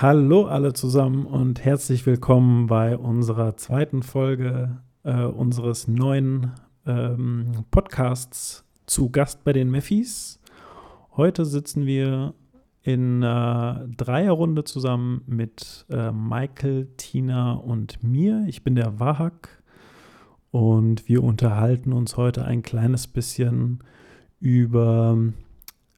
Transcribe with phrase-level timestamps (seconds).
[0.00, 6.52] Hallo alle zusammen und herzlich willkommen bei unserer zweiten Folge äh, unseres neuen
[6.86, 10.38] ähm, Podcasts zu Gast bei den Meffis.
[11.16, 12.34] Heute sitzen wir
[12.82, 18.44] in äh, Dreierrunde zusammen mit äh, Michael, Tina und mir.
[18.46, 19.64] Ich bin der Wahak
[20.52, 23.80] und wir unterhalten uns heute ein kleines bisschen
[24.38, 25.18] über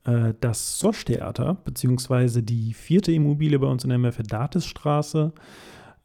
[0.05, 5.33] äh, das Sosch-Theater, beziehungsweise die vierte Immobilie bei uns in der Mercedatisstraße,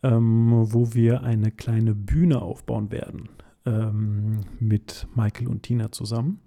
[0.04, 3.30] ähm, wo wir eine kleine Bühne aufbauen werden
[3.66, 6.42] ähm, mit Michael und Tina zusammen.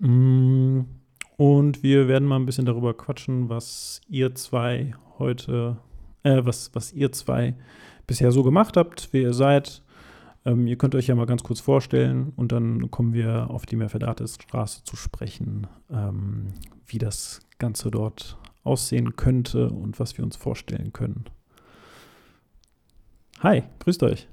[0.00, 0.80] Mm,
[1.36, 5.78] und wir werden mal ein bisschen darüber quatschen, was ihr zwei heute,
[6.22, 7.56] äh, was, was ihr zwei
[8.06, 9.82] bisher so gemacht habt, wer ihr seid.
[10.44, 13.76] Ähm, ihr könnt euch ja mal ganz kurz vorstellen und dann kommen wir auf die
[13.76, 16.54] Mercedatis-Straße zu sprechen, ähm,
[16.86, 21.26] wie das Ganze dort aussehen könnte und was wir uns vorstellen können.
[23.40, 24.28] Hi, grüßt euch.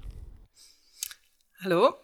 [1.62, 1.94] Hallo,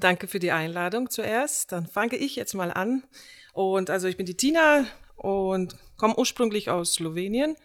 [0.00, 1.72] danke für die Einladung zuerst.
[1.72, 3.04] Dann fange ich jetzt mal an.
[3.52, 4.84] Und also ich bin die Tina
[5.16, 7.56] und komme ursprünglich aus Slowenien,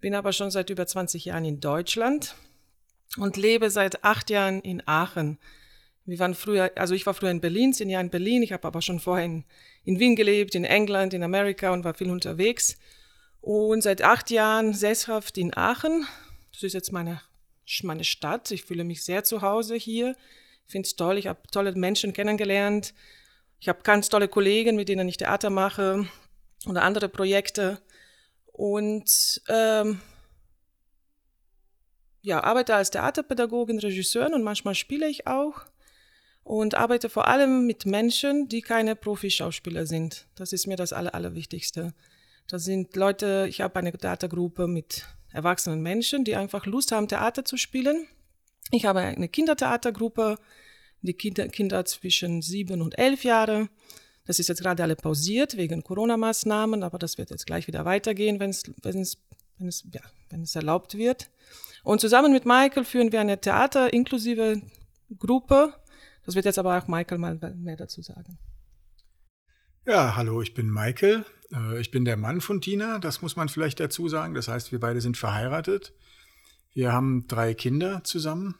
[0.00, 2.36] bin aber schon seit über 20 Jahren in Deutschland
[3.16, 5.38] und lebe seit acht Jahren in Aachen.
[6.04, 8.42] Wir waren früher, also ich war früher in Berlin, zehn Jahre in Berlin.
[8.42, 9.44] Ich habe aber schon vorher in,
[9.84, 12.78] in Wien gelebt, in England, in Amerika und war viel unterwegs.
[13.40, 16.06] Und seit acht Jahren sesshaft in Aachen.
[16.52, 17.20] Das ist jetzt meine,
[17.82, 18.50] meine Stadt.
[18.50, 20.16] Ich fühle mich sehr zu Hause hier.
[20.66, 21.18] Ich finde es toll.
[21.18, 22.94] Ich habe tolle Menschen kennengelernt.
[23.60, 26.06] Ich habe ganz tolle Kollegen, mit denen ich Theater mache
[26.66, 27.80] oder andere Projekte.
[28.46, 30.00] Und ähm,
[32.22, 35.62] ja, arbeite als Theaterpädagogin, Regisseurin und manchmal spiele ich auch.
[36.44, 40.26] Und arbeite vor allem mit Menschen, die keine Profischauspieler sind.
[40.34, 41.92] Das ist mir das Aller, Allerwichtigste.
[42.48, 47.44] Das sind Leute, ich habe eine Theatergruppe mit erwachsenen Menschen, die einfach Lust haben, Theater
[47.44, 48.06] zu spielen
[48.70, 50.38] ich habe eine Kindertheatergruppe,
[51.00, 53.68] die Kinder, Kinder zwischen sieben und elf Jahre.
[54.26, 58.40] Das ist jetzt gerade alle pausiert wegen Corona-Maßnahmen, aber das wird jetzt gleich wieder weitergehen,
[58.40, 59.16] wenn es, wenn es,
[59.56, 61.30] wenn es, ja, wenn es erlaubt wird.
[61.82, 64.62] Und zusammen mit Michael führen wir eine Theater-inklusive
[65.18, 65.74] Gruppe.
[66.24, 68.38] Das wird jetzt aber auch Michael mal mehr dazu sagen.
[69.86, 71.24] Ja, hallo, ich bin Michael.
[71.52, 74.34] Äh, ich bin der Mann von Tina, das muss man vielleicht dazu sagen.
[74.34, 75.94] Das heißt, wir beide sind verheiratet.
[76.74, 78.54] Wir haben drei Kinder zusammen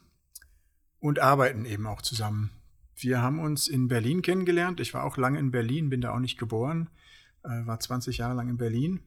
[0.99, 2.51] und arbeiten eben auch zusammen.
[2.97, 4.81] Wir haben uns in Berlin kennengelernt.
[4.81, 6.89] Ich war auch lange in Berlin, bin da auch nicht geboren,
[7.45, 9.01] äh, war 20 Jahre lang in Berlin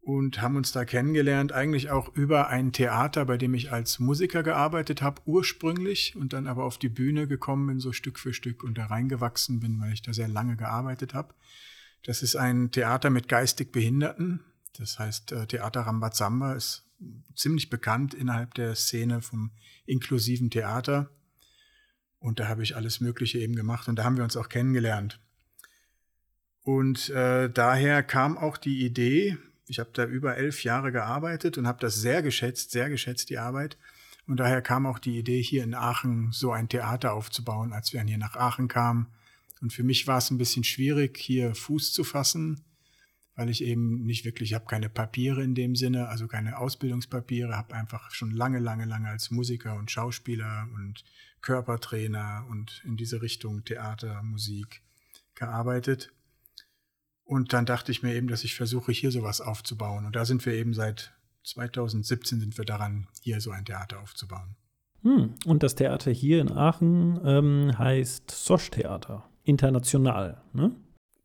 [0.00, 4.42] und haben uns da kennengelernt, eigentlich auch über ein Theater, bei dem ich als Musiker
[4.42, 8.64] gearbeitet habe, ursprünglich und dann aber auf die Bühne gekommen bin, so Stück für Stück
[8.64, 11.34] und da reingewachsen bin, weil ich da sehr lange gearbeitet habe.
[12.04, 14.40] Das ist ein Theater mit geistig Behinderten.
[14.78, 16.86] Das heißt, äh, Theater Rambazamba ist
[17.34, 19.50] ziemlich bekannt innerhalb der Szene vom
[19.86, 21.10] inklusiven Theater.
[22.18, 25.20] Und da habe ich alles Mögliche eben gemacht und da haben wir uns auch kennengelernt.
[26.62, 31.66] Und äh, daher kam auch die Idee, ich habe da über elf Jahre gearbeitet und
[31.66, 33.76] habe das sehr geschätzt, sehr geschätzt, die Arbeit.
[34.26, 38.00] Und daher kam auch die Idee, hier in Aachen so ein Theater aufzubauen, als wir
[38.00, 39.08] dann hier nach Aachen kamen.
[39.60, 42.60] Und für mich war es ein bisschen schwierig, hier Fuß zu fassen,
[43.34, 47.56] weil ich eben nicht wirklich, ich habe keine Papiere in dem Sinne, also keine Ausbildungspapiere,
[47.56, 51.04] habe einfach schon lange, lange, lange als Musiker und Schauspieler und
[51.40, 54.82] Körpertrainer und in diese Richtung Theater, Musik
[55.34, 56.12] gearbeitet.
[57.28, 60.06] Und dann dachte ich mir eben, dass ich versuche, hier sowas aufzubauen.
[60.06, 61.12] Und da sind wir eben seit
[61.44, 64.56] 2017 sind wir daran, hier so ein Theater aufzubauen.
[65.02, 65.34] Hm.
[65.44, 70.74] Und das Theater hier in Aachen ähm, heißt Sosch Theater, international, ne?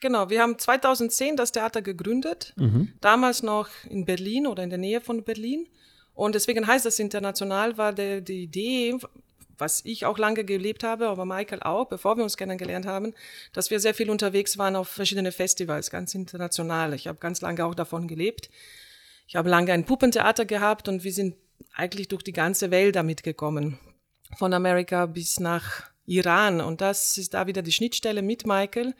[0.01, 2.89] Genau, wir haben 2010 das Theater gegründet, mhm.
[2.99, 5.69] damals noch in Berlin oder in der Nähe von Berlin.
[6.13, 8.97] Und deswegen heißt es international, war der, die Idee,
[9.57, 13.13] was ich auch lange gelebt habe, aber Michael auch, bevor wir uns kennengelernt haben,
[13.53, 16.93] dass wir sehr viel unterwegs waren auf verschiedene Festivals, ganz international.
[16.93, 18.49] Ich habe ganz lange auch davon gelebt.
[19.27, 21.35] Ich habe lange ein Puppentheater gehabt und wir sind
[21.73, 23.79] eigentlich durch die ganze Welt damit gekommen.
[24.37, 26.59] Von Amerika bis nach Iran.
[26.59, 28.93] Und das ist da wieder die Schnittstelle mit Michael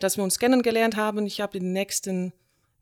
[0.00, 1.26] dass wir uns kennengelernt haben.
[1.26, 2.32] Ich habe den nächsten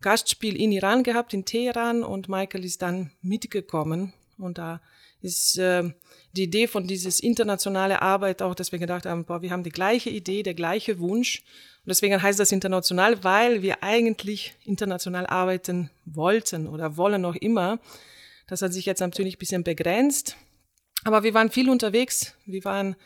[0.00, 4.14] Gastspiel in Iran gehabt, in Teheran, und Michael ist dann mitgekommen.
[4.38, 4.80] Und da
[5.20, 5.92] ist äh,
[6.32, 9.70] die Idee von dieses internationale Arbeit auch, dass wir gedacht haben, boah, wir haben die
[9.70, 11.42] gleiche Idee, der gleiche Wunsch.
[11.84, 17.80] Und deswegen heißt das international, weil wir eigentlich international arbeiten wollten oder wollen noch immer.
[18.46, 20.36] Das hat sich jetzt natürlich ein bisschen begrenzt.
[21.04, 22.34] Aber wir waren viel unterwegs.
[22.44, 22.96] Wir waren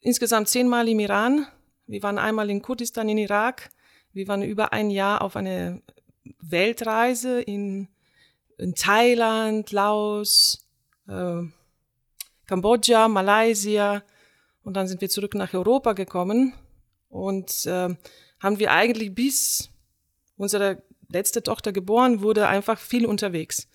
[0.00, 1.46] insgesamt zehnmal im Iran,
[1.86, 3.70] wir waren einmal in Kurdistan in Irak.
[4.12, 5.82] Wir waren über ein Jahr auf eine
[6.40, 7.88] Weltreise in
[8.62, 10.66] in Thailand, Laos,
[11.08, 11.42] äh,
[12.52, 14.02] Kambodscha, Malaysia.
[14.62, 16.52] Und dann sind wir zurück nach Europa gekommen
[17.08, 17.96] und äh,
[18.40, 19.70] haben wir eigentlich bis
[20.36, 23.68] unsere letzte Tochter geboren wurde, einfach viel unterwegs.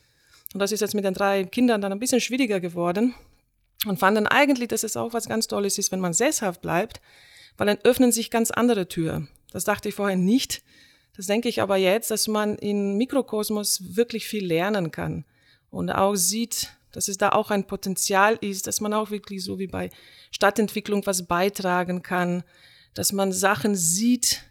[0.54, 3.16] Und das ist jetzt mit den drei Kindern dann ein bisschen schwieriger geworden
[3.88, 7.02] und fanden eigentlich, dass es auch was ganz Tolles ist, wenn man sesshaft bleibt,
[7.58, 9.28] weil dann öffnen sich ganz andere Türen.
[9.52, 10.62] Das dachte ich vorher nicht.
[11.16, 15.26] Das denke ich aber jetzt, dass man in Mikrokosmos wirklich viel lernen kann
[15.72, 19.60] und auch sieht, dass es da auch ein Potenzial ist, dass man auch wirklich so
[19.60, 19.89] wie bei
[20.31, 22.44] Stadtentwicklung was beitragen kann,
[22.94, 24.44] dass man Sachen sieht,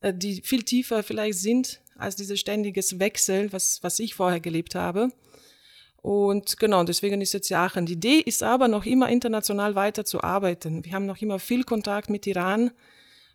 [0.00, 4.74] äh, die viel tiefer vielleicht sind als dieses ständiges Wechsel, was, was ich vorher gelebt
[4.74, 5.10] habe.
[6.00, 7.86] Und genau, deswegen ist jetzt Aachen.
[7.86, 10.84] Die Idee ist aber noch immer international weiterzuarbeiten.
[10.84, 12.70] Wir haben noch immer viel Kontakt mit Iran,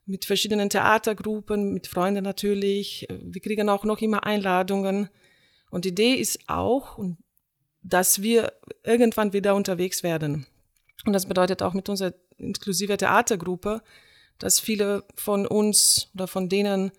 [0.05, 3.05] mit verschiedenen Theatergruppen, mit Freunden natürlich.
[3.09, 5.09] Wir kriegen auch noch immer Einladungen.
[5.71, 6.97] Und die Idee ist auch,
[7.83, 8.53] dass wir
[8.83, 10.47] irgendwann wieder unterwegs werden.
[11.05, 13.81] Und das bedeutet auch mit unserer inklusive Theatergruppe,
[14.39, 16.91] dass viele von uns oder von denen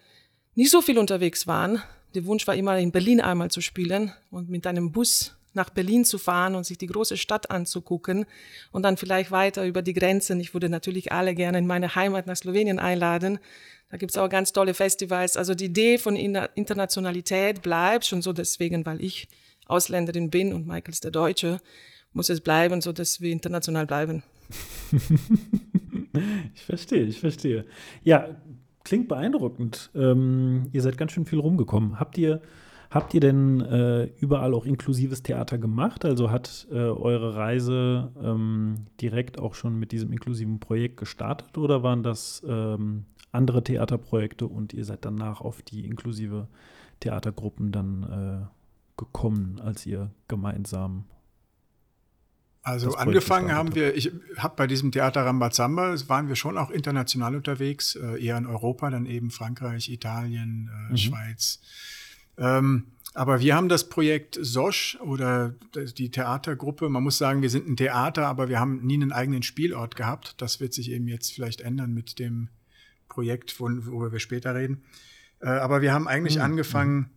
[0.54, 1.82] nicht so viel unterwegs waren.
[2.14, 6.04] Der Wunsch war immer, in Berlin einmal zu spielen und mit einem Bus nach Berlin
[6.04, 8.26] zu fahren und sich die große Stadt anzugucken
[8.72, 10.38] und dann vielleicht weiter über die Grenzen.
[10.40, 13.38] Ich würde natürlich alle gerne in meine Heimat nach Slowenien einladen.
[13.90, 15.36] Da gibt's auch ganz tolle Festivals.
[15.36, 19.28] Also die Idee von Internationalität bleibt schon so deswegen, weil ich
[19.66, 21.58] Ausländerin bin und Michael ist der Deutsche,
[22.12, 24.22] muss es bleiben, so dass wir international bleiben.
[26.54, 27.64] ich verstehe, ich verstehe.
[28.02, 28.28] Ja,
[28.84, 29.90] klingt beeindruckend.
[29.94, 31.98] Ähm, ihr seid ganz schön viel rumgekommen.
[31.98, 32.40] Habt ihr
[32.94, 36.04] Habt ihr denn äh, überall auch inklusives Theater gemacht?
[36.04, 41.82] Also hat äh, eure Reise ähm, direkt auch schon mit diesem inklusiven Projekt gestartet oder
[41.82, 46.46] waren das ähm, andere Theaterprojekte und ihr seid danach auf die inklusive
[47.00, 48.46] Theatergruppen dann äh,
[48.96, 51.06] gekommen, als ihr gemeinsam
[52.66, 57.36] also angefangen haben wir, ich habe bei diesem Theater Rambazamba, waren wir schon auch international
[57.36, 60.96] unterwegs, äh, eher in Europa, dann eben Frankreich, Italien, äh, mhm.
[60.96, 61.60] Schweiz,
[62.38, 65.54] ähm, aber wir haben das Projekt SOSH oder
[65.96, 66.88] die Theatergruppe.
[66.88, 70.34] Man muss sagen, wir sind ein Theater, aber wir haben nie einen eigenen Spielort gehabt.
[70.42, 72.48] Das wird sich eben jetzt vielleicht ändern mit dem
[73.08, 74.82] Projekt, worüber wir später reden.
[75.40, 76.42] Äh, aber wir haben eigentlich mhm.
[76.42, 77.10] angefangen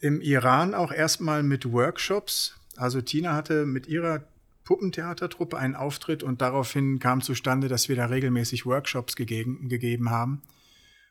[0.00, 2.58] im Iran auch erstmal mit Workshops.
[2.76, 4.24] Also Tina hatte mit ihrer
[4.64, 10.42] Puppentheatertruppe einen Auftritt und daraufhin kam zustande, dass wir da regelmäßig Workshops gegeben, gegeben haben.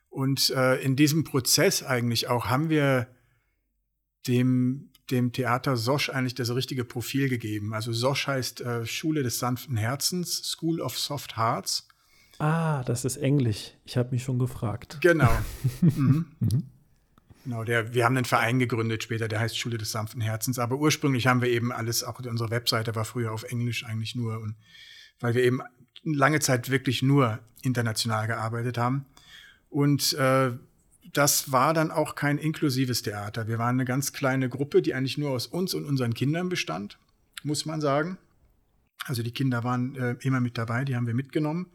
[0.10, 3.08] Und äh, in diesem Prozess eigentlich auch haben wir
[4.28, 7.74] dem, dem Theater Sosch eigentlich das richtige Profil gegeben.
[7.74, 11.88] Also Sosch heißt äh, Schule des sanften Herzens, School of Soft Hearts.
[12.40, 13.72] Ah, das ist Englisch.
[13.86, 14.98] Ich habe mich schon gefragt.
[15.02, 15.32] Genau.
[15.82, 16.26] mhm.
[16.40, 16.64] Mhm.
[17.46, 20.58] Genau, der, wir haben einen Verein gegründet später, der heißt Schule des sanften Herzens.
[20.58, 24.40] Aber ursprünglich haben wir eben alles, auch unsere Webseite war früher auf Englisch eigentlich nur.
[24.40, 24.56] Und
[25.20, 25.62] weil wir eben
[26.04, 29.06] lange Zeit wirklich nur international gearbeitet haben.
[29.70, 30.54] Und äh,
[31.14, 33.48] das war dann auch kein inklusives Theater.
[33.48, 36.98] Wir waren eine ganz kleine Gruppe, die eigentlich nur aus uns und unseren Kindern bestand,
[37.44, 38.18] muss man sagen.
[39.06, 41.68] Also die Kinder waren äh, immer mit dabei, die haben wir mitgenommen.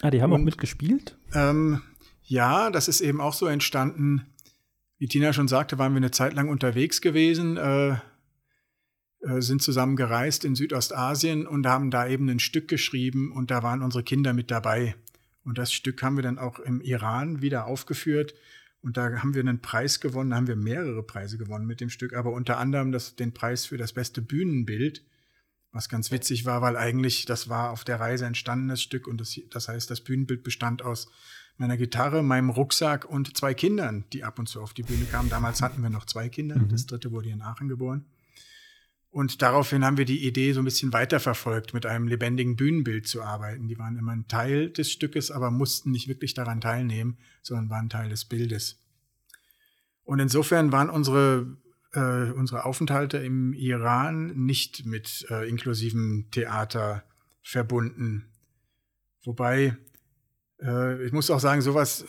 [0.00, 1.18] Ah, die haben und, auch mitgespielt?
[1.34, 1.82] Ähm,
[2.24, 4.26] ja, das ist eben auch so entstanden.
[5.02, 7.96] Wie Tina schon sagte, waren wir eine Zeit lang unterwegs gewesen, äh,
[9.22, 13.64] äh sind zusammen gereist in Südostasien und haben da eben ein Stück geschrieben und da
[13.64, 14.94] waren unsere Kinder mit dabei.
[15.42, 18.34] Und das Stück haben wir dann auch im Iran wieder aufgeführt.
[18.80, 21.90] Und da haben wir einen Preis gewonnen, da haben wir mehrere Preise gewonnen mit dem
[21.90, 25.04] Stück, aber unter anderem das, den Preis für das beste Bühnenbild,
[25.72, 29.36] was ganz witzig war, weil eigentlich das war auf der Reise entstandenes Stück und das,
[29.50, 31.10] das heißt, das Bühnenbild bestand aus
[31.58, 35.28] meiner Gitarre, meinem Rucksack und zwei Kindern, die ab und zu auf die Bühne kamen.
[35.28, 36.68] Damals hatten wir noch zwei Kinder, mhm.
[36.68, 38.06] das dritte wurde in Aachen geboren.
[39.12, 43.22] Und daraufhin haben wir die Idee so ein bisschen weiterverfolgt, mit einem lebendigen Bühnenbild zu
[43.22, 43.68] arbeiten.
[43.68, 47.90] Die waren immer ein Teil des Stückes, aber mussten nicht wirklich daran teilnehmen, sondern waren
[47.90, 48.80] Teil des Bildes.
[50.04, 51.58] Und insofern waren unsere,
[51.92, 57.04] äh, unsere Aufenthalte im Iran nicht mit äh, inklusivem Theater
[57.42, 58.24] verbunden.
[59.24, 59.76] Wobei,
[60.62, 62.04] äh, ich muss auch sagen, sowas,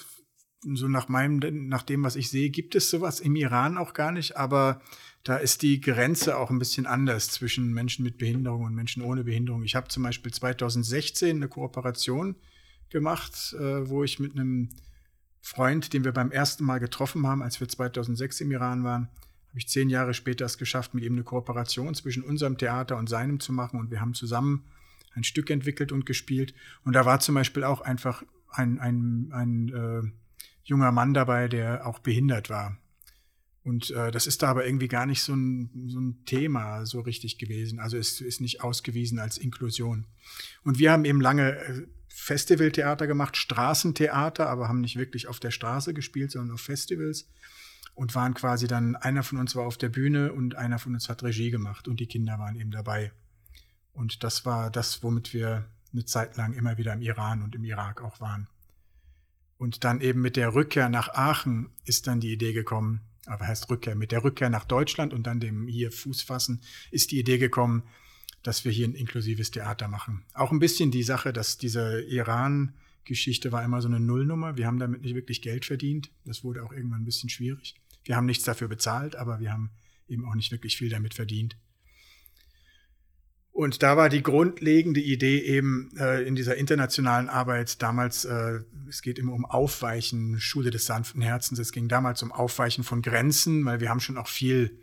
[0.61, 4.11] so nach meinem, nach dem, was ich sehe, gibt es sowas im Iran auch gar
[4.11, 4.81] nicht, aber
[5.23, 9.23] da ist die Grenze auch ein bisschen anders zwischen Menschen mit Behinderung und Menschen ohne
[9.23, 9.63] Behinderung.
[9.63, 12.35] Ich habe zum Beispiel 2016 eine Kooperation
[12.89, 14.69] gemacht, äh, wo ich mit einem
[15.41, 19.09] Freund, den wir beim ersten Mal getroffen haben, als wir 2006 im Iran waren,
[19.49, 23.07] habe ich zehn Jahre später es geschafft, mit ihm eine Kooperation zwischen unserem Theater und
[23.07, 23.79] seinem zu machen.
[23.79, 24.63] Und wir haben zusammen
[25.15, 26.53] ein Stück entwickelt und gespielt.
[26.83, 30.11] Und da war zum Beispiel auch einfach ein, ein, ein äh,
[30.63, 32.77] junger Mann dabei, der auch behindert war.
[33.63, 36.99] Und äh, das ist da aber irgendwie gar nicht so ein, so ein Thema so
[36.99, 37.79] richtig gewesen.
[37.79, 40.05] Also es ist nicht ausgewiesen als Inklusion.
[40.63, 45.51] Und wir haben eben lange äh, Festivaltheater gemacht, Straßentheater, aber haben nicht wirklich auf der
[45.51, 47.29] Straße gespielt, sondern auf Festivals.
[47.95, 51.07] Und waren quasi dann, einer von uns war auf der Bühne und einer von uns
[51.09, 53.11] hat Regie gemacht und die Kinder waren eben dabei.
[53.93, 57.63] Und das war das, womit wir eine Zeit lang immer wieder im Iran und im
[57.63, 58.47] Irak auch waren.
[59.57, 63.69] Und dann eben mit der Rückkehr nach Aachen ist dann die Idee gekommen, aber heißt
[63.69, 67.37] Rückkehr, mit der Rückkehr nach Deutschland und dann dem hier Fuß fassen, ist die Idee
[67.37, 67.83] gekommen,
[68.41, 70.25] dass wir hier ein inklusives Theater machen.
[70.33, 74.57] Auch ein bisschen die Sache, dass diese Iran-Geschichte war immer so eine Nullnummer.
[74.57, 76.11] Wir haben damit nicht wirklich Geld verdient.
[76.25, 77.75] Das wurde auch irgendwann ein bisschen schwierig.
[78.03, 79.71] Wir haben nichts dafür bezahlt, aber wir haben
[80.09, 81.55] eben auch nicht wirklich viel damit verdient.
[83.53, 89.03] Und da war die grundlegende Idee eben äh, in dieser internationalen Arbeit damals, äh, es
[89.03, 93.63] geht immer um Aufweichen, Schule des sanften Herzens, es ging damals um Aufweichen von Grenzen,
[93.63, 94.79] weil wir haben schon auch viel,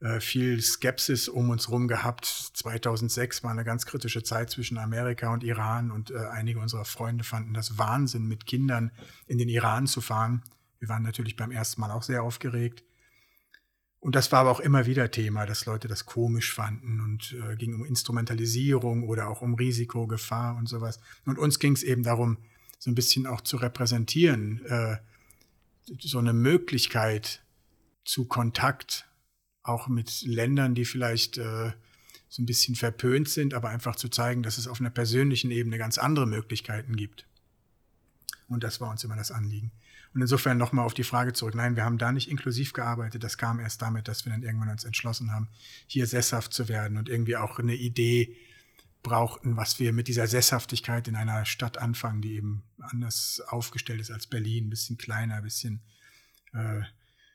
[0.00, 2.26] äh, viel Skepsis um uns rum gehabt.
[2.26, 7.22] 2006 war eine ganz kritische Zeit zwischen Amerika und Iran und äh, einige unserer Freunde
[7.22, 8.90] fanden das Wahnsinn, mit Kindern
[9.28, 10.42] in den Iran zu fahren.
[10.80, 12.82] Wir waren natürlich beim ersten Mal auch sehr aufgeregt.
[14.02, 17.54] Und das war aber auch immer wieder Thema, dass Leute das komisch fanden und äh,
[17.54, 20.98] ging um Instrumentalisierung oder auch um Risiko, Gefahr und sowas.
[21.24, 22.38] Und uns ging es eben darum,
[22.80, 24.96] so ein bisschen auch zu repräsentieren, äh,
[26.00, 27.44] so eine Möglichkeit
[28.04, 29.08] zu Kontakt,
[29.62, 31.72] auch mit Ländern, die vielleicht äh,
[32.28, 35.78] so ein bisschen verpönt sind, aber einfach zu zeigen, dass es auf einer persönlichen Ebene
[35.78, 37.24] ganz andere Möglichkeiten gibt.
[38.48, 39.70] Und das war uns immer das Anliegen.
[40.14, 41.54] Und insofern nochmal auf die Frage zurück.
[41.54, 43.24] Nein, wir haben da nicht inklusiv gearbeitet.
[43.24, 45.48] Das kam erst damit, dass wir dann irgendwann uns entschlossen haben,
[45.86, 48.36] hier sesshaft zu werden und irgendwie auch eine Idee
[49.02, 54.10] brauchten, was wir mit dieser Sesshaftigkeit in einer Stadt anfangen, die eben anders aufgestellt ist
[54.10, 55.82] als Berlin, ein bisschen kleiner, ein bisschen
[56.52, 56.82] äh,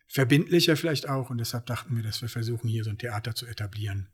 [0.08, 1.30] verbindlicher vielleicht auch.
[1.30, 4.08] Und deshalb dachten wir, dass wir versuchen, hier so ein Theater zu etablieren.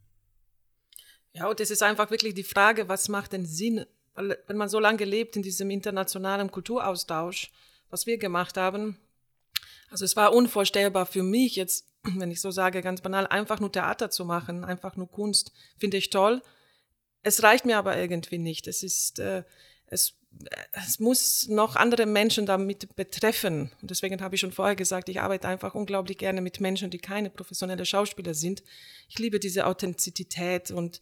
[1.33, 4.79] Ja, und es ist einfach wirklich die Frage, was macht denn Sinn, wenn man so
[4.79, 7.51] lange lebt in diesem internationalen Kulturaustausch,
[7.93, 8.97] was wir gemacht haben.
[9.89, 13.71] Also es war unvorstellbar für mich jetzt, wenn ich so sage, ganz banal, einfach nur
[13.71, 16.41] Theater zu machen, einfach nur Kunst, finde ich toll.
[17.21, 18.67] Es reicht mir aber irgendwie nicht.
[18.67, 19.43] Es ist, äh,
[19.85, 20.15] es,
[20.71, 23.71] es muss noch andere Menschen damit betreffen.
[23.81, 26.97] Und deswegen habe ich schon vorher gesagt, ich arbeite einfach unglaublich gerne mit Menschen, die
[26.97, 28.63] keine professionelle Schauspieler sind.
[29.07, 30.99] Ich liebe diese Authentizität und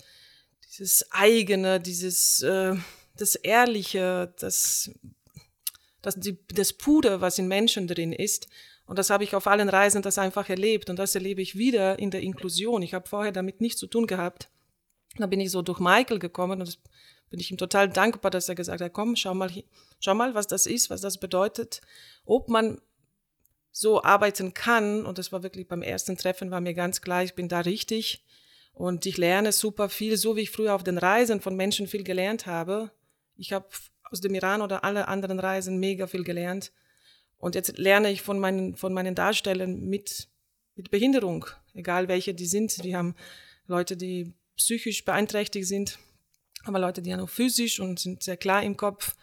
[0.68, 2.76] dieses eigene, dieses, äh,
[3.16, 4.92] das Ehrliche, das
[6.02, 8.48] das, die, das Puder, was in Menschen drin ist.
[8.86, 10.90] Und das habe ich auf allen Reisen das einfach erlebt.
[10.90, 12.82] Und das erlebe ich wieder in der Inklusion.
[12.82, 14.50] Ich habe vorher damit nichts zu tun gehabt.
[15.18, 16.78] Da bin ich so durch Michael gekommen und das
[17.30, 19.50] bin ich ihm total dankbar, dass er gesagt hat, komm, schau mal,
[20.00, 21.82] schau mal, was das ist, was das bedeutet,
[22.26, 22.82] ob man
[23.72, 25.06] so arbeiten kann.
[25.06, 28.26] Und das war wirklich beim ersten Treffen, war mir ganz klar, ich bin da richtig.
[28.74, 32.04] Und ich lerne super viel, so wie ich früher auf den Reisen von Menschen viel
[32.04, 32.92] gelernt habe.
[33.36, 33.68] Ich habe
[34.12, 36.72] aus dem Iran oder alle anderen Reisen mega viel gelernt.
[37.38, 40.28] Und jetzt lerne ich von meinen, von meinen Darstellern mit,
[40.76, 42.84] mit Behinderung, egal welche die sind.
[42.84, 43.16] Wir haben
[43.68, 45.98] Leute, die psychisch beeinträchtigt sind,
[46.64, 49.16] aber Leute, die ja nur physisch und sind sehr klar im Kopf.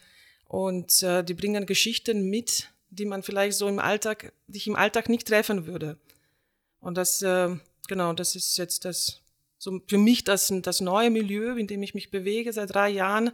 [0.49, 4.77] Und äh, die bringen Geschichten mit, die man vielleicht so im Alltag, die ich im
[4.77, 5.99] Alltag nicht treffen würde.
[6.81, 7.55] Und das, äh,
[7.87, 9.21] genau, das ist jetzt das,
[9.59, 13.33] so für mich das, das neue Milieu, in dem ich mich bewege seit drei Jahren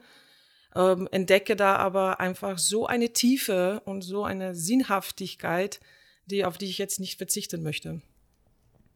[0.74, 5.80] ähm, entdecke da aber einfach so eine Tiefe und so eine Sinnhaftigkeit,
[6.26, 8.00] die, auf die ich jetzt nicht verzichten möchte.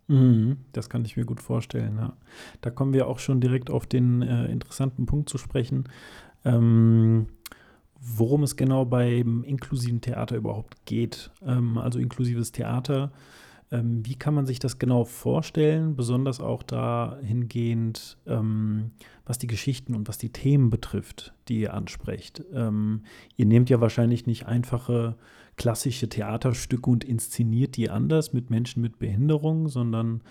[0.08, 1.97] Mhm, das kann ich mir gut vorstellen.
[1.99, 2.16] Ja.
[2.62, 5.85] Da kommen wir auch schon direkt auf den äh, interessanten Punkt zu sprechen,
[6.44, 7.26] ähm,
[8.00, 11.30] worum es genau beim inklusiven Theater überhaupt geht.
[11.47, 13.12] Ähm, also inklusives Theater
[13.70, 18.92] ähm, wie kann man sich das genau vorstellen, besonders auch dahingehend, ähm,
[19.26, 22.42] was die Geschichten und was die Themen betrifft, die ihr ansprecht?
[22.52, 23.02] Ähm,
[23.37, 25.16] ihr nehmt ja wahrscheinlich nicht einfache
[25.56, 30.22] klassische Theaterstücke und inszeniert die anders mit Menschen mit Behinderung, sondern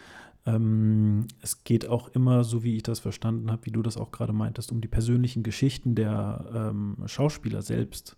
[0.48, 4.12] ähm, es geht auch immer, so wie ich das verstanden habe, wie du das auch
[4.12, 8.17] gerade meintest, um die persönlichen Geschichten der ähm, Schauspieler selbst,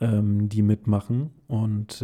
[0.00, 1.30] ähm, die mitmachen.
[1.48, 2.02] Und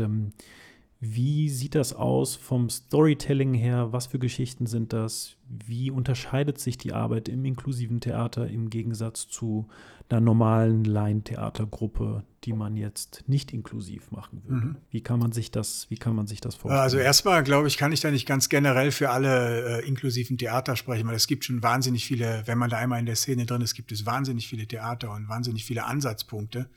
[1.06, 3.92] wie sieht das aus vom Storytelling her?
[3.92, 5.36] Was für Geschichten sind das?
[5.48, 9.68] Wie unterscheidet sich die Arbeit im inklusiven Theater im Gegensatz zu
[10.08, 14.66] einer normalen Laientheatergruppe, die man jetzt nicht inklusiv machen würde?
[14.66, 14.76] Mhm.
[14.90, 16.82] Wie kann man sich das, wie kann man sich das vorstellen?
[16.82, 20.74] Also erstmal, glaube ich, kann ich da nicht ganz generell für alle äh, inklusiven Theater
[20.74, 23.60] sprechen, weil es gibt schon wahnsinnig viele, wenn man da einmal in der Szene drin
[23.60, 26.68] ist, gibt es wahnsinnig viele Theater und wahnsinnig viele Ansatzpunkte.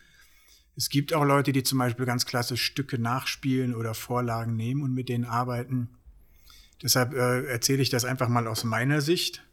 [0.77, 4.93] Es gibt auch Leute, die zum Beispiel ganz klassisch Stücke nachspielen oder Vorlagen nehmen und
[4.93, 5.89] mit denen arbeiten.
[6.83, 9.43] Deshalb äh, erzähle ich das einfach mal aus meiner Sicht.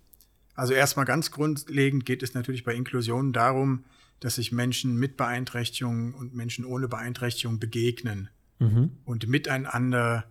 [0.54, 3.84] Also erstmal ganz grundlegend geht es natürlich bei Inklusion darum,
[4.20, 8.28] dass sich Menschen mit Beeinträchtigungen und Menschen ohne Beeinträchtigung begegnen
[8.58, 8.98] mhm.
[9.06, 10.24] und miteinander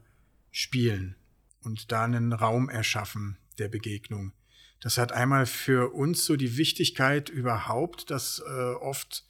[0.52, 1.16] spielen
[1.64, 4.32] und da einen Raum erschaffen der Begegnung.
[4.80, 9.26] Das hat einmal für uns so die Wichtigkeit überhaupt, dass äh, oft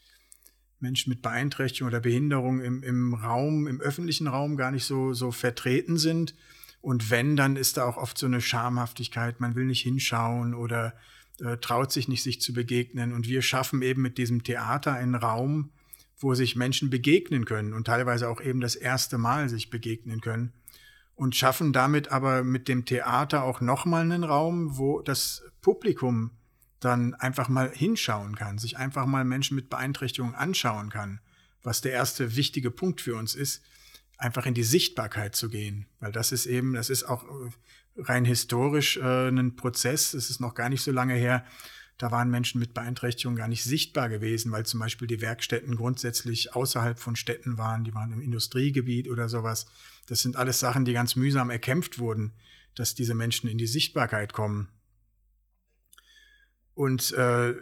[0.83, 5.31] Menschen mit Beeinträchtigung oder Behinderung im, im Raum, im öffentlichen Raum gar nicht so, so
[5.31, 6.35] vertreten sind.
[6.81, 10.93] Und wenn, dann ist da auch oft so eine Schamhaftigkeit, man will nicht hinschauen oder
[11.39, 13.13] äh, traut sich nicht, sich zu begegnen.
[13.13, 15.71] Und wir schaffen eben mit diesem Theater einen Raum,
[16.19, 20.51] wo sich Menschen begegnen können und teilweise auch eben das erste Mal sich begegnen können.
[21.15, 26.31] Und schaffen damit aber mit dem Theater auch nochmal einen Raum, wo das Publikum
[26.83, 31.19] dann einfach mal hinschauen kann, sich einfach mal Menschen mit Beeinträchtigungen anschauen kann,
[31.61, 33.63] was der erste wichtige Punkt für uns ist,
[34.17, 37.51] einfach in die Sichtbarkeit zu gehen, weil das ist eben, das ist auch äh,
[37.97, 40.13] rein historisch äh, ein Prozess.
[40.13, 41.45] Es ist noch gar nicht so lange her.
[41.97, 46.55] Da waren Menschen mit Beeinträchtigungen gar nicht sichtbar gewesen, weil zum Beispiel die Werkstätten grundsätzlich
[46.55, 47.83] außerhalb von Städten waren.
[47.83, 49.67] Die waren im Industriegebiet oder sowas.
[50.07, 52.33] Das sind alles Sachen, die ganz mühsam erkämpft wurden,
[52.75, 54.69] dass diese Menschen in die Sichtbarkeit kommen.
[56.75, 57.53] Und äh,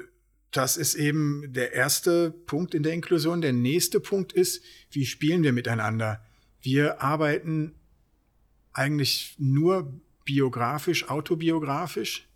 [0.51, 3.41] das ist eben der erste Punkt in der Inklusion.
[3.41, 6.24] Der nächste Punkt ist, wie spielen wir miteinander?
[6.62, 7.74] Wir arbeiten
[8.74, 12.27] eigentlich nur biografisch, autobiografisch.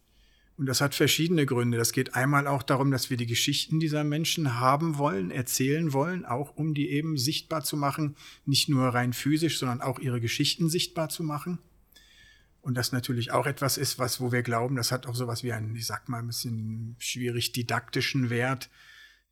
[0.57, 1.77] Und das hat verschiedene Gründe.
[1.77, 6.23] Das geht einmal auch darum, dass wir die Geschichten dieser Menschen haben wollen, erzählen wollen,
[6.23, 8.15] auch um die eben sichtbar zu machen,
[8.45, 11.59] nicht nur rein physisch, sondern auch ihre Geschichten sichtbar zu machen.
[12.65, 15.53] Und das natürlich auch etwas ist, was, wo wir glauben, das hat auch sowas wie
[15.53, 18.71] einen, ich sag mal, ein bisschen schwierig didaktischen Wert,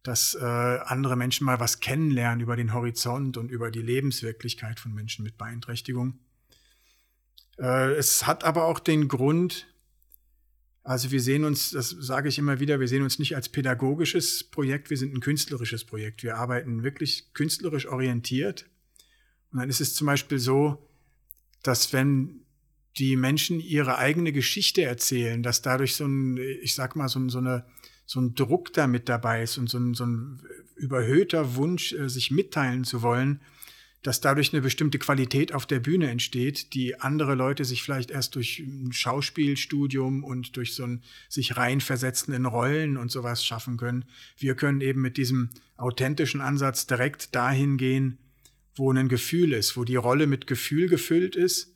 [0.03, 4.93] dass äh, andere Menschen mal was kennenlernen über den Horizont und über die Lebenswirklichkeit von
[4.93, 6.19] Menschen mit Beeinträchtigung.
[7.57, 9.65] Äh, es hat aber auch den Grund,
[10.83, 14.43] also wir sehen uns, das sage ich immer wieder, wir sehen uns nicht als pädagogisches
[14.43, 16.21] Projekt, wir sind ein künstlerisches Projekt.
[16.21, 18.69] Wir arbeiten wirklich künstlerisch orientiert.
[19.51, 20.87] Und dann ist es zum Beispiel so,
[21.63, 22.42] dass wenn
[22.97, 27.29] die Menschen ihre eigene Geschichte erzählen, dass dadurch so ein, ich sag mal, so, ein,
[27.29, 27.65] so, eine,
[28.05, 30.41] so ein Druck da mit dabei ist und so ein, so ein
[30.75, 33.41] überhöhter Wunsch, äh, sich mitteilen zu wollen,
[34.03, 38.35] dass dadurch eine bestimmte Qualität auf der Bühne entsteht, die andere Leute sich vielleicht erst
[38.35, 44.05] durch ein Schauspielstudium und durch so ein sich reinversetzen in Rollen und sowas schaffen können.
[44.37, 48.17] Wir können eben mit diesem authentischen Ansatz direkt dahin gehen,
[48.75, 51.72] wo ein Gefühl ist, wo die Rolle mit Gefühl gefüllt ist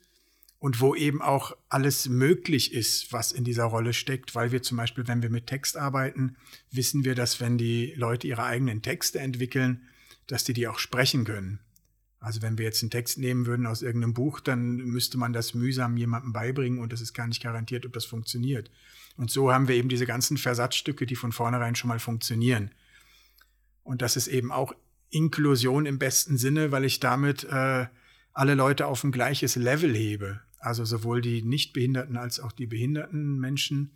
[0.58, 4.76] und wo eben auch alles möglich ist, was in dieser Rolle steckt, weil wir zum
[4.76, 6.36] Beispiel, wenn wir mit Text arbeiten,
[6.70, 9.82] wissen wir, dass wenn die Leute ihre eigenen Texte entwickeln,
[10.26, 11.60] dass die die auch sprechen können.
[12.20, 15.54] Also wenn wir jetzt einen Text nehmen würden aus irgendeinem Buch, dann müsste man das
[15.54, 18.70] mühsam jemandem beibringen und das ist gar nicht garantiert, ob das funktioniert.
[19.16, 22.72] Und so haben wir eben diese ganzen Versatzstücke, die von vornherein schon mal funktionieren.
[23.84, 24.74] Und das ist eben auch
[25.10, 27.86] Inklusion im besten Sinne, weil ich damit äh,
[28.32, 30.40] alle Leute auf ein gleiches Level hebe.
[30.58, 33.92] Also sowohl die Nichtbehinderten als auch die behinderten Menschen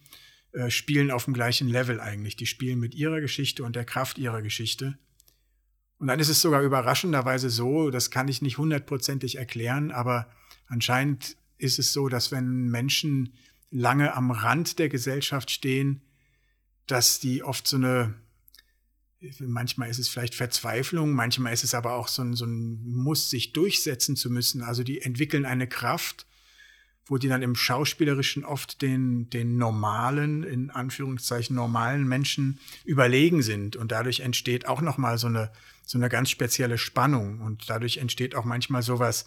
[0.53, 2.37] äh, spielen auf dem gleichen Level eigentlich.
[2.37, 4.99] Die spielen mit ihrer Geschichte und der Kraft ihrer Geschichte.
[5.99, 10.29] Und dann ist es sogar überraschenderweise so, das kann ich nicht hundertprozentig erklären, aber
[10.67, 13.35] anscheinend ist es so, dass wenn Menschen
[13.71, 16.03] lange am Rand der Gesellschaft stehen,
[16.87, 18.15] dass die oft so eine,
[19.39, 23.31] manchmal ist es vielleicht Verzweiflung, manchmal ist es aber auch so ein, so ein Muss,
[23.31, 24.63] sich durchsetzen zu müssen.
[24.63, 26.27] Also die entwickeln eine Kraft,
[27.07, 33.77] wo die dann im Schauspielerischen oft den, den normalen, in Anführungszeichen normalen Menschen überlegen sind.
[33.77, 35.51] Und dadurch entsteht auch nochmal so eine,
[35.85, 37.41] so eine ganz spezielle Spannung.
[37.41, 39.27] Und dadurch entsteht auch manchmal sowas,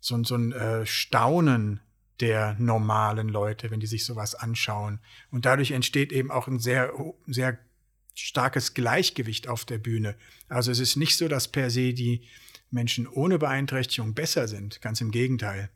[0.00, 1.80] so, so ein äh, Staunen
[2.20, 5.00] der normalen Leute, wenn die sich sowas anschauen.
[5.30, 6.92] Und dadurch entsteht eben auch ein sehr,
[7.26, 7.58] sehr
[8.14, 10.14] starkes Gleichgewicht auf der Bühne.
[10.48, 12.22] Also es ist nicht so, dass per se die
[12.70, 14.80] Menschen ohne Beeinträchtigung besser sind.
[14.80, 15.70] Ganz im Gegenteil.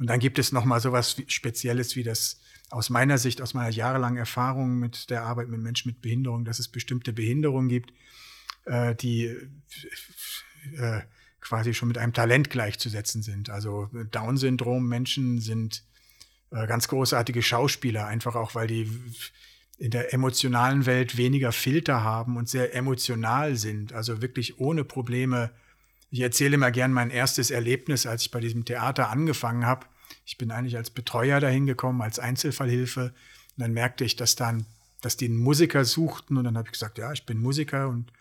[0.00, 3.52] Und dann gibt es noch mal so was Spezielles wie das aus meiner Sicht, aus
[3.52, 7.92] meiner jahrelangen Erfahrung mit der Arbeit mit Menschen mit Behinderung, dass es bestimmte Behinderungen gibt,
[8.64, 9.26] äh, die
[10.76, 11.00] äh,
[11.40, 13.50] quasi schon mit einem Talent gleichzusetzen sind.
[13.50, 15.84] Also Down-Syndrom-Menschen sind
[16.50, 18.90] äh, ganz großartige Schauspieler, einfach auch, weil die
[19.76, 25.50] in der emotionalen Welt weniger Filter haben und sehr emotional sind, also wirklich ohne Probleme
[26.10, 29.86] ich erzähle immer gern mein erstes Erlebnis, als ich bei diesem Theater angefangen habe.
[30.26, 33.12] Ich bin eigentlich als Betreuer dahin gekommen, als Einzelfallhilfe.
[33.56, 34.66] Und dann merkte ich, dass dann,
[35.00, 36.36] dass die einen Musiker suchten.
[36.36, 38.12] Und dann habe ich gesagt, ja, ich bin Musiker und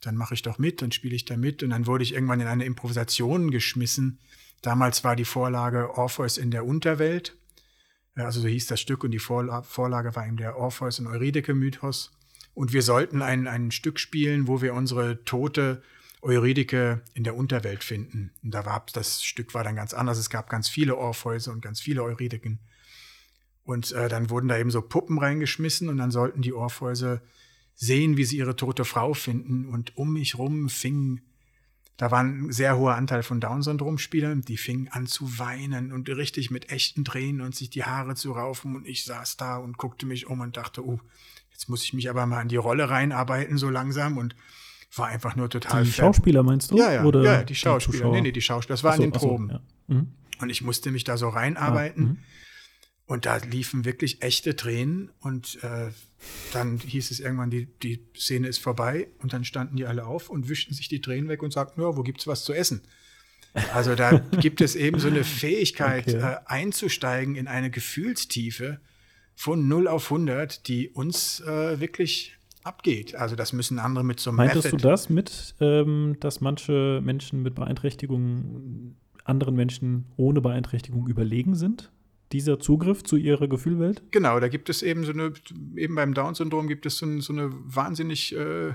[0.00, 1.62] dann mache ich doch mit, dann spiele ich da mit.
[1.62, 4.18] Und dann wurde ich irgendwann in eine Improvisation geschmissen.
[4.62, 7.36] Damals war die Vorlage Orpheus in der Unterwelt.
[8.14, 12.12] Also so hieß das Stück und die Vorlage war eben der Orpheus und Eurydike-Mythos.
[12.54, 15.82] Und wir sollten ein, ein Stück spielen, wo wir unsere tote
[16.24, 18.32] Eurydike in der Unterwelt finden.
[18.42, 20.18] Und da war das Stück war dann ganz anders.
[20.18, 22.58] Es gab ganz viele Orpheuse und ganz viele Eurydiken.
[23.64, 27.22] Und äh, dann wurden da eben so Puppen reingeschmissen und dann sollten die Orpheuse
[27.74, 29.66] sehen, wie sie ihre tote Frau finden.
[29.66, 31.22] Und um mich rum fingen
[31.96, 36.50] da war ein sehr hoher Anteil von Down-Syndrom-Spielern, die fingen an zu weinen und richtig
[36.50, 38.74] mit echten Tränen und sich die Haare zu raufen.
[38.74, 40.98] Und ich saß da und guckte mich um und dachte, oh,
[41.52, 44.18] jetzt muss ich mich aber mal in die Rolle reinarbeiten, so langsam.
[44.18, 44.34] Und
[44.98, 45.84] war einfach nur total.
[45.84, 46.76] Die Schauspieler meinst du?
[46.76, 48.06] Ja, ja, Oder ja die Schauspieler.
[48.06, 48.74] Die nee, nee, die Schauspieler.
[48.74, 49.48] Das war so, in den Proben.
[49.48, 49.60] So, ja.
[49.88, 50.12] mhm.
[50.40, 52.04] Und ich musste mich da so reinarbeiten.
[52.04, 52.18] Ah, mhm.
[53.06, 55.90] Und da liefen wirklich echte Tränen und äh,
[56.54, 60.30] dann hieß es irgendwann, die, die Szene ist vorbei und dann standen die alle auf
[60.30, 62.80] und wischten sich die Tränen weg und sagten, ja, wo gibt's was zu essen?
[63.74, 66.16] Also da gibt es eben so eine Fähigkeit okay.
[66.16, 68.80] äh, einzusteigen in eine Gefühlstiefe
[69.34, 73.14] von 0 auf 100, die uns äh, wirklich abgeht.
[73.14, 77.00] Also das müssen andere mit so einem Meintest Method du das mit, ähm, dass manche
[77.02, 81.90] Menschen mit Beeinträchtigungen anderen Menschen ohne Beeinträchtigung überlegen sind?
[82.32, 84.02] dieser Zugriff zu ihrer Gefühlwelt?
[84.10, 85.32] Genau, da gibt es eben so eine,
[85.76, 88.72] eben beim Down-Syndrom gibt es so, so eine wahnsinnig äh,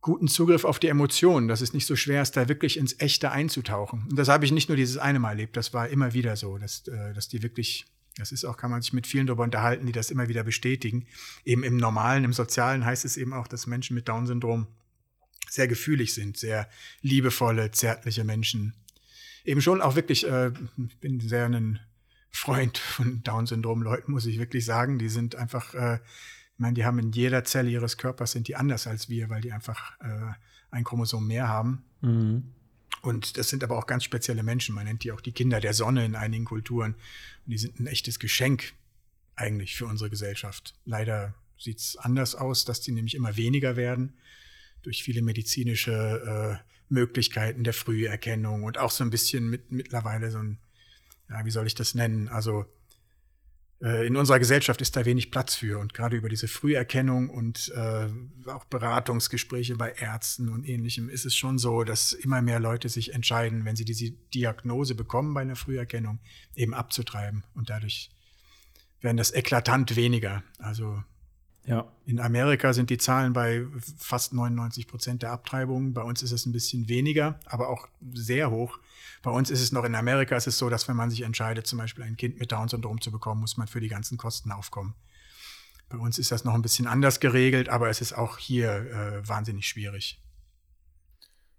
[0.00, 3.32] guten Zugriff auf die Emotionen, dass es nicht so schwer ist, da wirklich ins Echte
[3.32, 4.06] einzutauchen.
[4.08, 6.58] Und das habe ich nicht nur dieses eine Mal erlebt, das war immer wieder so,
[6.58, 7.86] dass, äh, dass die wirklich,
[8.20, 11.06] das ist auch, kann man sich mit vielen darüber unterhalten, die das immer wieder bestätigen.
[11.44, 14.66] Eben im Normalen, im Sozialen heißt es eben auch, dass Menschen mit Down-Syndrom
[15.48, 16.68] sehr gefühlig sind, sehr
[17.02, 18.74] liebevolle, zärtliche Menschen,
[19.44, 20.52] eben schon auch wirklich, äh,
[21.00, 21.80] bin sehr ein
[22.30, 24.98] Freund von Down-Syndrom-Leuten, muss ich wirklich sagen.
[24.98, 28.56] Die sind einfach, äh, ich meine, die haben in jeder Zelle ihres Körpers sind die
[28.56, 30.32] anders als wir, weil die einfach äh,
[30.70, 31.84] ein Chromosom mehr haben.
[32.00, 32.54] Mhm.
[33.02, 34.74] Und das sind aber auch ganz spezielle Menschen.
[34.74, 36.94] Man nennt die auch die Kinder der Sonne in einigen Kulturen.
[37.46, 38.74] Und die sind ein echtes Geschenk
[39.36, 40.74] eigentlich für unsere Gesellschaft.
[40.84, 44.14] Leider sieht es anders aus, dass die nämlich immer weniger werden
[44.82, 50.38] durch viele medizinische äh, Möglichkeiten der Früherkennung und auch so ein bisschen mit mittlerweile so
[50.38, 50.58] ein,
[51.28, 52.28] ja, wie soll ich das nennen?
[52.28, 52.66] Also
[54.06, 58.08] in unserer Gesellschaft ist da wenig Platz für und gerade über diese Früherkennung und äh,
[58.50, 63.14] auch Beratungsgespräche bei Ärzten und ähnlichem ist es schon so, dass immer mehr Leute sich
[63.14, 66.20] entscheiden, wenn sie diese Diagnose bekommen bei einer Früherkennung,
[66.54, 68.10] eben abzutreiben und dadurch
[69.00, 70.42] werden das eklatant weniger.
[70.58, 71.02] Also
[71.70, 71.86] ja.
[72.04, 73.64] In Amerika sind die Zahlen bei
[73.96, 75.94] fast 99 Prozent der Abtreibungen.
[75.94, 78.80] Bei uns ist es ein bisschen weniger, aber auch sehr hoch.
[79.22, 81.68] Bei uns ist es noch in Amerika ist es so, dass wenn man sich entscheidet,
[81.68, 84.94] zum Beispiel ein Kind mit Down-Syndrom zu bekommen, muss man für die ganzen Kosten aufkommen.
[85.88, 89.28] Bei uns ist das noch ein bisschen anders geregelt, aber es ist auch hier äh,
[89.28, 90.20] wahnsinnig schwierig.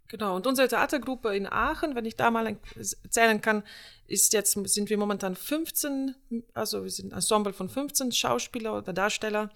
[0.10, 3.64] Genau, und unsere Theatergruppe in Aachen, wenn ich da mal erzählen kann,
[4.08, 6.16] ist jetzt, sind wir momentan 15,
[6.54, 9.52] also wir sind ein Ensemble von 15 Schauspieler oder Darsteller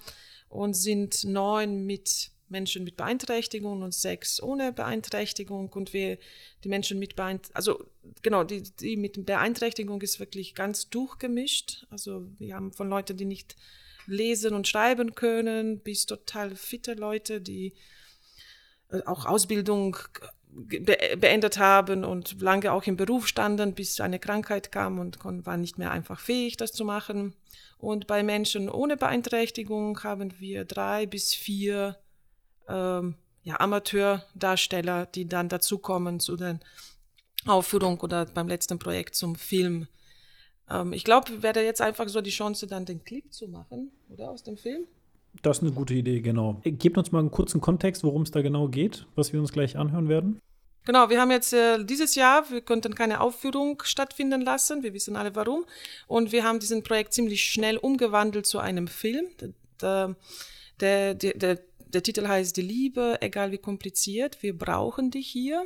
[0.50, 6.18] und sind neun mit Menschen mit Beeinträchtigung und sechs ohne Beeinträchtigung und wir
[6.64, 7.86] die Menschen mit Beeinträchtigung, also
[8.22, 11.88] genau, die, die mit Beeinträchtigung ist wirklich ganz durchgemischt.
[11.90, 13.56] Also wir haben von Leuten, die nicht
[14.08, 17.74] lesen und schreiben können, bis total fitte Leute, die
[18.90, 19.98] äh, auch Ausbildung
[20.56, 25.78] beendet haben und lange auch im Beruf standen, bis eine Krankheit kam und waren nicht
[25.78, 27.36] mehr einfach fähig, das zu machen.
[27.78, 31.98] Und bei Menschen ohne Beeinträchtigung haben wir drei bis vier
[32.70, 36.60] ähm, ja, Amateurdarsteller, die dann dazukommen zu der
[37.46, 39.88] Aufführung oder beim letzten Projekt zum Film.
[40.70, 43.92] Ähm, ich glaube, wir werden jetzt einfach so die Chance, dann den Clip zu machen,
[44.10, 44.86] oder aus dem Film.
[45.42, 46.62] Das ist eine gute Idee, genau.
[46.64, 49.78] Gebt uns mal einen kurzen Kontext, worum es da genau geht, was wir uns gleich
[49.78, 50.40] anhören werden.
[50.86, 55.16] Genau, wir haben jetzt äh, dieses Jahr, wir konnten keine Aufführung stattfinden lassen, wir wissen
[55.16, 55.66] alle warum.
[56.08, 59.26] Und wir haben diesen Projekt ziemlich schnell umgewandelt zu einem Film.
[59.82, 60.16] Der,
[60.80, 65.66] der, der, der Titel heißt Die Liebe, egal wie kompliziert, wir brauchen dich hier.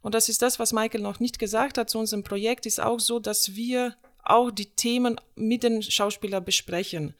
[0.00, 3.00] Und das ist das, was Michael noch nicht gesagt hat zu unserem Projekt, ist auch
[3.00, 7.14] so, dass wir auch die Themen mit den Schauspielern besprechen.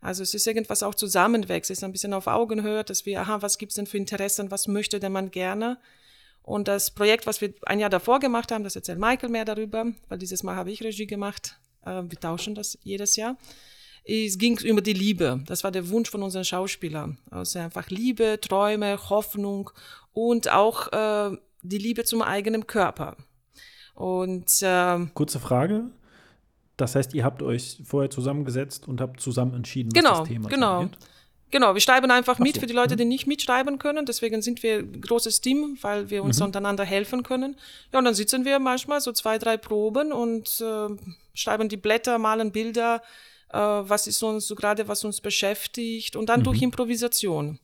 [0.00, 3.40] Also es ist irgendwas auch zusammenwächst, es ist ein bisschen auf Augenhöhe, dass wir, aha,
[3.42, 5.78] was gibt's denn für Interessen, was möchte der Mann gerne?
[6.44, 9.86] Und das Projekt, was wir ein Jahr davor gemacht haben, das erzählt Michael mehr darüber,
[10.08, 11.58] weil dieses Mal habe ich Regie gemacht.
[11.84, 13.36] Äh, wir tauschen das jedes Jahr.
[14.04, 15.42] Es ging über die Liebe.
[15.46, 17.16] Das war der Wunsch von unseren Schauspielern.
[17.30, 19.70] Also einfach Liebe, Träume, Hoffnung
[20.12, 23.16] und auch äh, die Liebe zum eigenen Körper.
[23.94, 25.84] Und äh, kurze Frage.
[26.76, 30.48] Das heißt, ihr habt euch vorher zusammengesetzt und habt zusammen entschieden, was genau, das Thema
[30.48, 30.54] ist.
[30.54, 30.96] Genau, genau.
[31.54, 32.62] Genau, wir schreiben einfach mit so.
[32.62, 32.98] für die Leute, mhm.
[32.98, 34.06] die nicht mitschreiben können.
[34.06, 36.46] Deswegen sind wir ein großes Team, weil wir uns mhm.
[36.46, 37.54] untereinander helfen können.
[37.92, 40.88] Ja, und dann sitzen wir manchmal so zwei, drei Proben und äh,
[41.32, 43.04] schreiben die Blätter, malen Bilder,
[43.52, 46.44] äh, was ist uns so gerade, was uns beschäftigt und dann mhm.
[46.44, 47.60] durch Improvisation.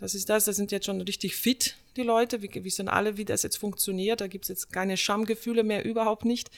[0.00, 2.42] Das ist das, da sind jetzt schon richtig fit, die Leute.
[2.42, 4.20] Wir wissen alle, wie das jetzt funktioniert.
[4.20, 6.50] Da gibt es jetzt keine Schamgefühle mehr, überhaupt nicht.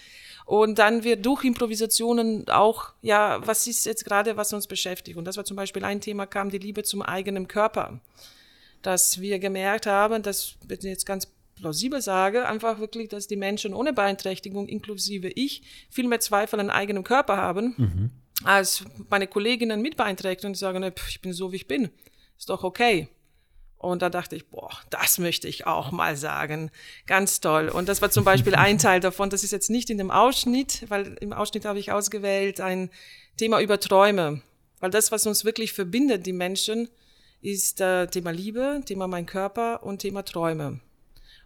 [0.44, 5.16] Und dann wird durch Improvisationen auch, ja, was ist jetzt gerade, was uns beschäftigt.
[5.16, 8.00] Und das war zum Beispiel ein Thema, kam die Liebe zum eigenen Körper.
[8.82, 13.92] Dass wir gemerkt haben, dass, jetzt ganz plausibel sage, einfach wirklich, dass die Menschen ohne
[13.92, 18.10] Beeinträchtigung, inklusive ich, viel mehr Zweifel an eigenem Körper haben, mhm.
[18.44, 21.90] als meine Kolleginnen mit Beeinträchtigung, die sagen, ich bin so, wie ich bin.
[22.36, 23.08] Ist doch okay.
[23.82, 26.70] Und da dachte ich, boah, das möchte ich auch mal sagen.
[27.06, 27.68] Ganz toll.
[27.68, 29.28] Und das war zum Beispiel ein Teil davon.
[29.28, 32.90] Das ist jetzt nicht in dem Ausschnitt, weil im Ausschnitt habe ich ausgewählt ein
[33.36, 34.40] Thema über Träume.
[34.78, 36.88] Weil das, was uns wirklich verbindet, die Menschen,
[37.40, 40.78] ist äh, Thema Liebe, Thema mein Körper und Thema Träume.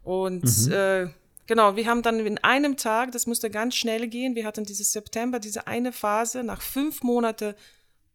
[0.03, 0.72] Und mhm.
[0.72, 1.09] äh,
[1.46, 4.92] genau, wir haben dann in einem Tag, das musste ganz schnell gehen, wir hatten dieses
[4.92, 7.55] September, diese eine Phase, nach fünf Monaten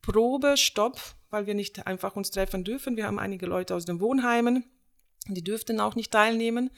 [0.03, 0.99] Probe, Stopp,
[1.31, 2.97] weil wir nicht einfach uns treffen dürfen.
[2.97, 4.63] Wir haben einige Leute aus den Wohnheimen,
[5.27, 6.69] die dürften auch nicht teilnehmen.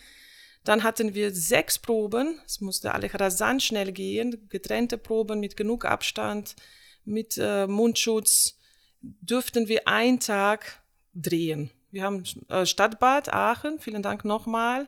[0.63, 2.39] Dann hatten wir sechs Proben.
[2.45, 4.47] Es musste alle rasant schnell gehen.
[4.47, 6.55] Getrennte Proben mit genug Abstand,
[7.03, 8.57] mit äh, Mundschutz.
[9.01, 10.81] Dürften wir einen Tag
[11.13, 11.69] drehen.
[11.91, 14.87] Wir haben äh, Stadtbad Aachen, vielen Dank nochmal,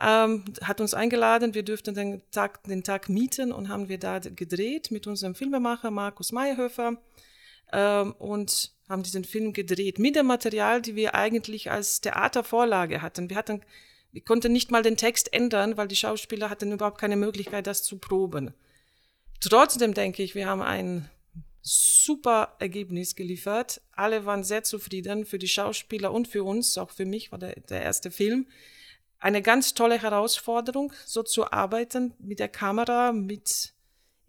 [0.00, 1.54] ähm, hat uns eingeladen.
[1.54, 5.90] Wir dürften den Tag, den Tag mieten und haben wir da gedreht mit unserem Filmemacher
[5.90, 6.98] Markus Meyerhöfer
[7.72, 13.28] ähm, und haben diesen Film gedreht mit dem Material, die wir eigentlich als Theatervorlage hatten.
[13.30, 13.62] Wir hatten,
[14.12, 17.82] wir konnten nicht mal den Text ändern, weil die Schauspieler hatten überhaupt keine Möglichkeit, das
[17.82, 18.54] zu proben.
[19.40, 21.10] Trotzdem denke ich, wir haben ein
[21.66, 23.80] super Ergebnis geliefert.
[23.92, 27.58] Alle waren sehr zufrieden, für die Schauspieler und für uns, auch für mich war der,
[27.60, 28.46] der erste Film.
[29.18, 33.72] Eine ganz tolle Herausforderung, so zu arbeiten mit der Kamera, mit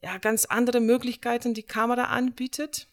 [0.01, 2.87] ja, ganz anderen Möglichkeiten, die Kamera anbietet.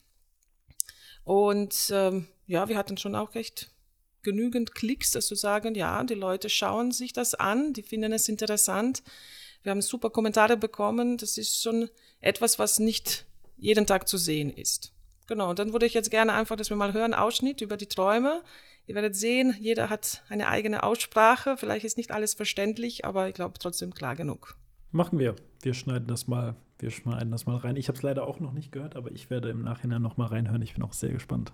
[1.24, 3.70] Und ähm, ja, wir hatten schon auch recht
[4.22, 8.28] genügend Klicks, dass zu sagen, ja, die Leute schauen sich das an, die finden es
[8.28, 9.02] interessant.
[9.62, 11.16] Wir haben super Kommentare bekommen.
[11.16, 11.88] Das ist schon
[12.20, 14.92] etwas, was nicht jeden Tag zu sehen ist.
[15.26, 17.86] Genau, und dann würde ich jetzt gerne einfach, dass wir mal hören, Ausschnitt über die
[17.86, 18.42] Träume.
[18.86, 21.56] Ihr werdet sehen, jeder hat eine eigene Aussprache.
[21.56, 24.58] Vielleicht ist nicht alles verständlich, aber ich glaube trotzdem klar genug.
[24.90, 25.34] Machen wir.
[25.62, 27.76] Wir schneiden das mal wir schneiden das mal rein.
[27.76, 30.26] Ich habe es leider auch noch nicht gehört, aber ich werde im Nachhinein noch mal
[30.26, 30.62] reinhören.
[30.62, 31.52] Ich bin auch sehr gespannt.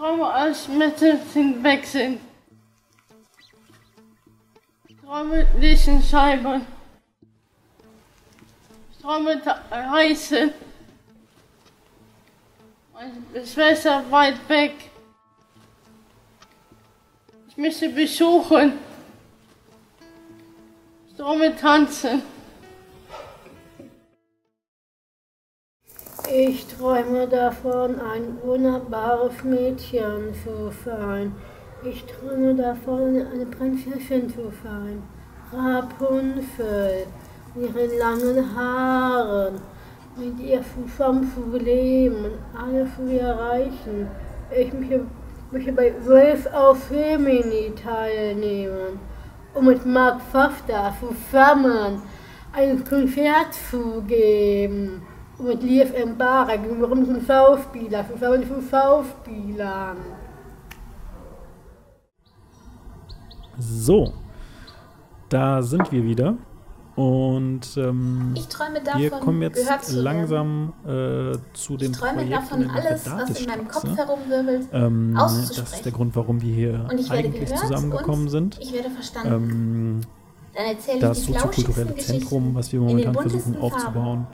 [0.00, 1.20] Träume als Mittel
[1.62, 2.22] weg sind.
[5.04, 6.64] Träume lesen Scheiben.
[9.02, 10.54] Träume reisen.
[12.94, 14.72] Meine Schwester weit weg.
[17.50, 18.78] Ich möchte besuchen.
[21.14, 22.22] Träume tanzen.
[26.32, 31.34] Ich träume davon, ein wunderbares Mädchen zu sein.
[31.82, 35.02] Ich träume davon, eine Prinzessin zu sein.
[35.52, 37.06] Rapunzel,
[37.54, 39.54] mit ihren langen Haaren,
[40.16, 44.06] mit ihr zusammen zu leben, alles zu erreichen.
[44.56, 45.06] Ich möchte,
[45.50, 49.00] möchte bei Wolf auf Femini teilnehmen
[49.54, 52.02] um mit Mark Foster zusammen
[52.52, 55.02] ein Konzert zu geben.
[55.40, 59.96] Und mit Lief Embarek, warum zum Schauspieler, zusammen zu Schauspielern.
[63.58, 64.12] So,
[65.30, 66.36] da sind wir wieder.
[66.94, 72.32] Und ähm, ich träume davon, wir kommen jetzt langsam äh, zu dem ich träume Projekt
[72.34, 75.64] davon, in alles, was in meinem Kopf herumwirbelt, ähm, auszusprechen.
[75.64, 78.58] Das ist der Grund, warum wir hier eigentlich zusammengekommen sind.
[78.60, 79.32] Ich werde verstanden.
[79.32, 80.00] Ähm,
[80.54, 84.26] Dann erzähle ich das soziokulturelle Zentrum, was wir momentan versuchen aufzubauen,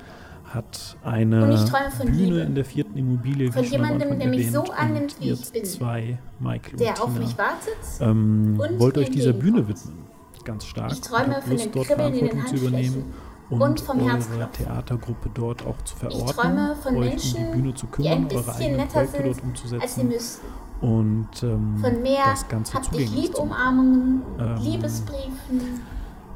[0.57, 1.57] hat eine
[2.05, 6.19] Bühne in der vierten Immobilie, von jemandem, der mich so annimmt, wie ich bin, zwei,
[6.40, 10.07] Michael der auf mich wartet ähm, und wollt euch dieser Bühne widmen.
[10.45, 10.92] Ganz stark.
[10.92, 13.05] Ich träume von Lust, dem dort Kribbeln in den übernehmen
[13.51, 14.19] und, und vom eure.
[14.53, 18.12] Theatergruppe dort auch zu verorten, Ich träume von euch Menschen, um die Bühne zu kümmern,
[18.12, 20.47] ein eure bisschen eigenen netter Projekte dort sind, umzusetzen als sie müssten.
[20.81, 24.23] und ähm, Von mehr das Ganze hab ich zugänglich zu machen.
[24.23, 25.81] Liebumarmungen, Ähm, Liebesbriefen,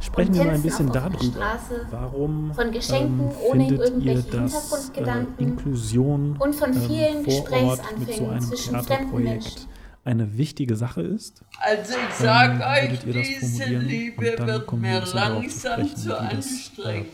[0.01, 1.59] Sprechen und wir mal ein bisschen darüber.
[1.91, 7.19] Warum von Geschenken ähm, ohne findet ihr, irgendwelche dass äh, Hintergrundgedanken Inklusion und von vielen
[7.19, 9.69] ähm, vor Ort mit so Gesprächsanfängen einem zwischen fremden Theaterprojekt
[10.05, 11.43] eine wichtige Sache ist?
[11.61, 13.65] Also ich sag Ähm, euch, würdet ihr das diese?
[13.65, 17.09] Liebe Und dann wird kommen wir mir langsam sprechen, zu wie das äh, anstrengend.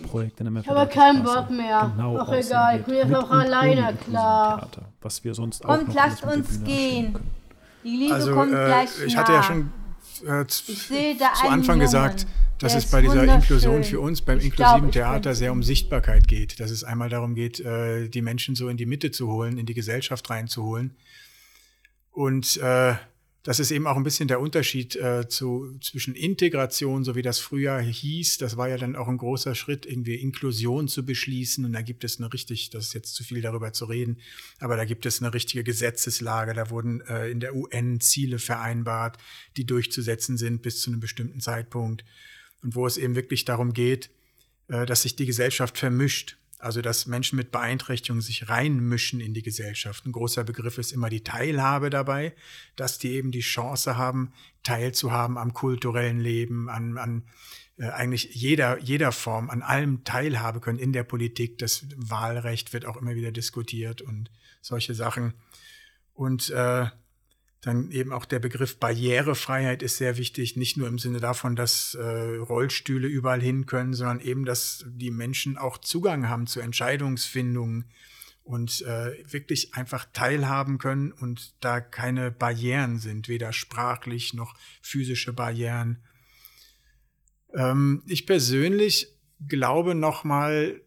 [0.62, 1.92] Ich habe keinen Bock Mefferberger mehr.
[1.96, 4.68] Genau Ach egal, ich bin jetzt auch und alleine klar.
[5.02, 7.18] Was wir sonst auch Kommt, noch lasst uns gehen.
[7.82, 9.20] Die Liebe Also, kommt äh, gleich ich nah.
[9.20, 9.72] hatte ja schon
[10.26, 12.26] äh, zu, Ich sehe da zu einen Anfang Jungen, gesagt,
[12.58, 16.26] dass es bei dieser Inklusion für uns beim Ich inklusiven glaub, Theater sehr um Sichtbarkeit
[16.28, 16.60] geht.
[16.60, 19.66] Dass es einmal darum geht, äh, die Menschen so in die Mitte zu holen, in
[19.66, 20.96] die Gesellschaft reinzuholen.
[22.10, 22.94] Und äh,
[23.46, 27.38] das ist eben auch ein bisschen der Unterschied äh, zu, zwischen Integration, so wie das
[27.38, 28.38] früher hieß.
[28.38, 31.64] Das war ja dann auch ein großer Schritt, irgendwie Inklusion zu beschließen.
[31.64, 34.18] Und da gibt es eine richtig, das ist jetzt zu viel darüber zu reden,
[34.58, 36.54] aber da gibt es eine richtige Gesetzeslage.
[36.54, 39.18] Da wurden äh, in der UN Ziele vereinbart,
[39.56, 42.04] die durchzusetzen sind bis zu einem bestimmten Zeitpunkt.
[42.66, 44.10] Und wo es eben wirklich darum geht,
[44.66, 46.36] äh, dass sich die Gesellschaft vermischt.
[46.58, 50.04] Also dass Menschen mit Beeinträchtigungen sich reinmischen in die Gesellschaft.
[50.04, 52.34] Ein großer Begriff ist immer die Teilhabe dabei,
[52.74, 54.32] dass die eben die Chance haben,
[54.64, 57.22] teilzuhaben am kulturellen Leben, an, an
[57.76, 61.58] äh, eigentlich jeder, jeder Form, an allem Teilhabe können in der Politik.
[61.58, 64.28] Das Wahlrecht wird auch immer wieder diskutiert und
[64.60, 65.34] solche Sachen.
[66.14, 66.86] Und äh,
[67.62, 71.94] dann eben auch der Begriff Barrierefreiheit ist sehr wichtig, nicht nur im Sinne davon, dass
[71.94, 77.86] äh, Rollstühle überall hin können, sondern eben, dass die Menschen auch Zugang haben zu Entscheidungsfindungen
[78.44, 85.32] und äh, wirklich einfach teilhaben können und da keine Barrieren sind, weder sprachlich noch physische
[85.32, 86.04] Barrieren.
[87.52, 89.08] Ähm, ich persönlich
[89.48, 90.80] glaube nochmal,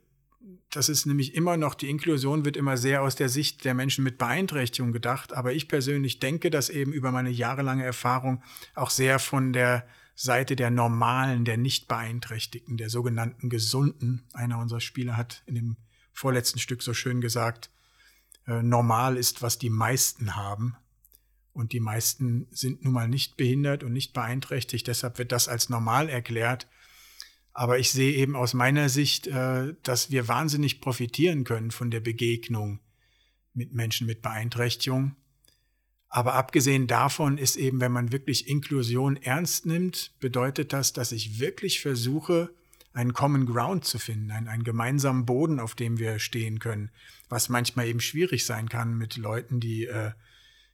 [0.71, 4.03] das ist nämlich immer noch, die Inklusion wird immer sehr aus der Sicht der Menschen
[4.03, 5.33] mit Beeinträchtigung gedacht.
[5.33, 8.43] Aber ich persönlich denke das eben über meine jahrelange Erfahrung
[8.75, 14.27] auch sehr von der Seite der Normalen, der Nicht-Beeinträchtigten, der sogenannten Gesunden.
[14.33, 15.77] Einer unserer Spieler hat in dem
[16.11, 17.71] vorletzten Stück so schön gesagt,
[18.45, 20.75] äh, normal ist, was die meisten haben.
[21.53, 24.87] Und die meisten sind nun mal nicht behindert und nicht beeinträchtigt.
[24.87, 26.67] Deshalb wird das als normal erklärt.
[27.59, 31.99] Aber ich sehe eben aus meiner Sicht, äh, dass wir wahnsinnig profitieren können von der
[31.99, 32.79] Begegnung
[33.53, 35.17] mit Menschen mit Beeinträchtigung.
[36.07, 41.41] Aber abgesehen davon ist eben, wenn man wirklich Inklusion ernst nimmt, bedeutet das, dass ich
[41.41, 42.49] wirklich versuche,
[42.93, 46.91] einen Common Ground zu finden, einen, einen gemeinsamen Boden, auf dem wir stehen können,
[47.27, 50.11] was manchmal eben schwierig sein kann mit Leuten, die äh,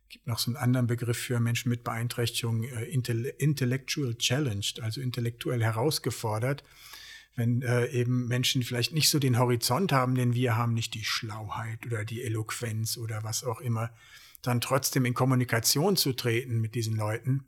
[0.09, 5.63] gibt noch so einen anderen Begriff für Menschen mit Beeinträchtigung, äh, intellectual challenged, also intellektuell
[5.63, 6.63] herausgefordert.
[7.35, 11.03] Wenn äh, eben Menschen vielleicht nicht so den Horizont haben, den wir haben, nicht die
[11.03, 13.91] Schlauheit oder die Eloquenz oder was auch immer,
[14.41, 17.45] dann trotzdem in Kommunikation zu treten mit diesen Leuten,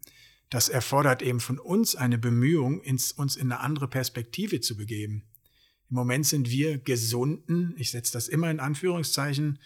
[0.49, 5.23] das erfordert eben von uns eine Bemühung, ins, uns in eine andere Perspektive zu begeben.
[5.89, 9.59] Im Moment sind wir gesunden, ich setze das immer in Anführungszeichen,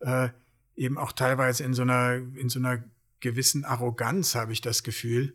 [0.00, 0.28] äh,
[0.76, 2.84] eben auch teilweise in so einer, in so einer
[3.20, 5.34] gewissen Arroganz, habe ich das Gefühl,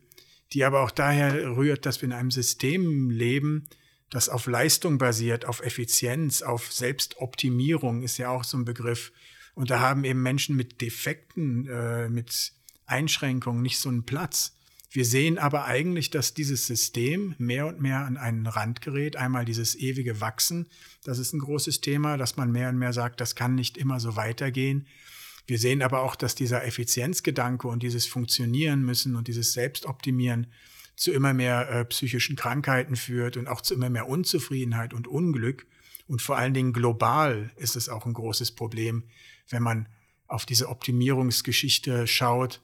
[0.54, 3.67] die aber auch daher rührt, dass wir in einem System leben,
[4.10, 9.12] das auf Leistung basiert, auf Effizienz, auf Selbstoptimierung ist ja auch so ein Begriff.
[9.54, 12.53] Und da haben eben Menschen mit Defekten, äh, mit
[12.86, 14.57] Einschränkungen nicht so einen Platz.
[14.93, 19.16] Wir sehen aber eigentlich, dass dieses System mehr und mehr an einen Rand gerät.
[19.16, 20.68] Einmal dieses ewige Wachsen,
[21.05, 24.01] das ist ein großes Thema, dass man mehr und mehr sagt, das kann nicht immer
[24.01, 24.88] so weitergehen.
[25.52, 30.47] Wir sehen aber auch, dass dieser Effizienzgedanke und dieses Funktionieren müssen und dieses Selbstoptimieren
[30.95, 35.68] zu immer mehr äh, psychischen Krankheiten führt und auch zu immer mehr Unzufriedenheit und Unglück.
[36.08, 39.04] Und vor allen Dingen global ist es auch ein großes Problem,
[39.49, 39.89] wenn man
[40.26, 42.62] auf diese Optimierungsgeschichte schaut.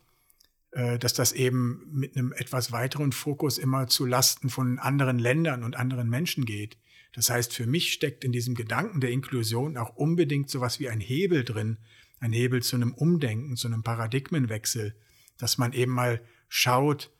[0.71, 5.65] äh, dass das eben mit einem etwas weiteren Fokus immer zu Lasten von anderen Ländern
[5.65, 6.77] und anderen Menschen geht.
[7.11, 11.01] Das heißt, für mich steckt in diesem Gedanken der Inklusion auch unbedingt sowas wie ein
[11.01, 11.79] Hebel drin,
[12.19, 14.95] ein Hebel zu einem Umdenken, zu einem Paradigmenwechsel,
[15.37, 17.11] dass man eben mal schaut,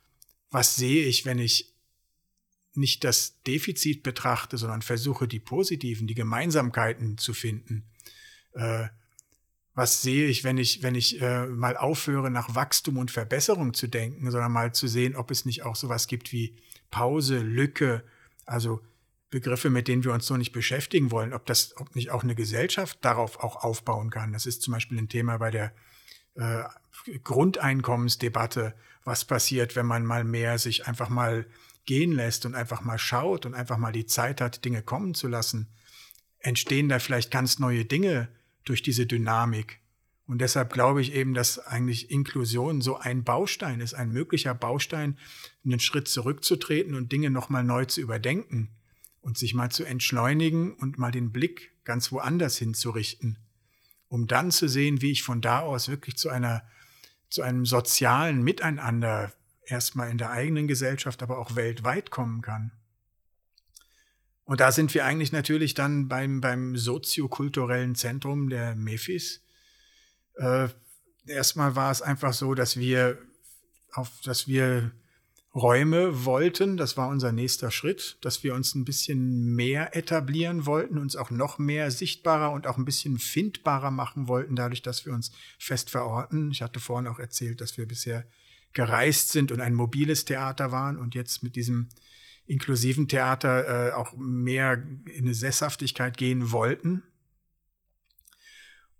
[0.50, 1.74] was sehe ich, wenn ich
[2.74, 7.84] nicht das Defizit betrachte, sondern versuche, die positiven, die Gemeinsamkeiten zu finden.
[8.52, 8.88] Äh,
[9.74, 13.86] was sehe ich, wenn ich, wenn ich äh, mal aufhöre, nach Wachstum und Verbesserung zu
[13.86, 16.56] denken, sondern mal zu sehen, ob es nicht auch sowas gibt wie
[16.90, 18.02] Pause, Lücke,
[18.44, 18.80] also
[19.30, 22.34] Begriffe, mit denen wir uns so nicht beschäftigen wollen, ob das, ob nicht auch eine
[22.34, 24.32] Gesellschaft darauf auch aufbauen kann.
[24.32, 25.74] Das ist zum Beispiel ein Thema bei der
[26.34, 26.64] äh,
[27.22, 28.74] Grundeinkommensdebatte.
[29.04, 31.46] Was passiert, wenn man mal mehr sich einfach mal
[31.84, 35.28] gehen lässt und einfach mal schaut und einfach mal die Zeit hat, Dinge kommen zu
[35.28, 35.68] lassen?
[36.38, 38.28] Entstehen da vielleicht ganz neue Dinge
[38.64, 39.80] durch diese Dynamik?
[40.26, 45.18] Und deshalb glaube ich eben, dass eigentlich Inklusion so ein Baustein ist, ein möglicher Baustein,
[45.64, 48.70] einen Schritt zurückzutreten und Dinge nochmal neu zu überdenken
[49.20, 53.38] und sich mal zu entschleunigen und mal den Blick ganz woanders hinzurichten,
[54.08, 56.62] um dann zu sehen, wie ich von da aus wirklich zu einer,
[57.28, 59.32] zu einem sozialen Miteinander
[59.64, 62.72] erstmal in der eigenen Gesellschaft, aber auch weltweit kommen kann.
[64.44, 69.42] Und da sind wir eigentlich natürlich dann beim, beim soziokulturellen Zentrum der Mephis.
[70.36, 70.68] Äh,
[71.26, 73.18] erstmal war es einfach so, dass wir
[73.92, 74.90] auf, dass wir
[75.54, 76.76] Räume wollten.
[76.76, 81.30] Das war unser nächster Schritt, dass wir uns ein bisschen mehr etablieren wollten, uns auch
[81.30, 85.90] noch mehr sichtbarer und auch ein bisschen findbarer machen wollten, dadurch, dass wir uns fest
[85.90, 86.50] verorten.
[86.50, 88.26] Ich hatte vorhin auch erzählt, dass wir bisher
[88.72, 91.88] gereist sind und ein mobiles Theater waren und jetzt mit diesem
[92.46, 97.02] inklusiven Theater äh, auch mehr in eine Sesshaftigkeit gehen wollten.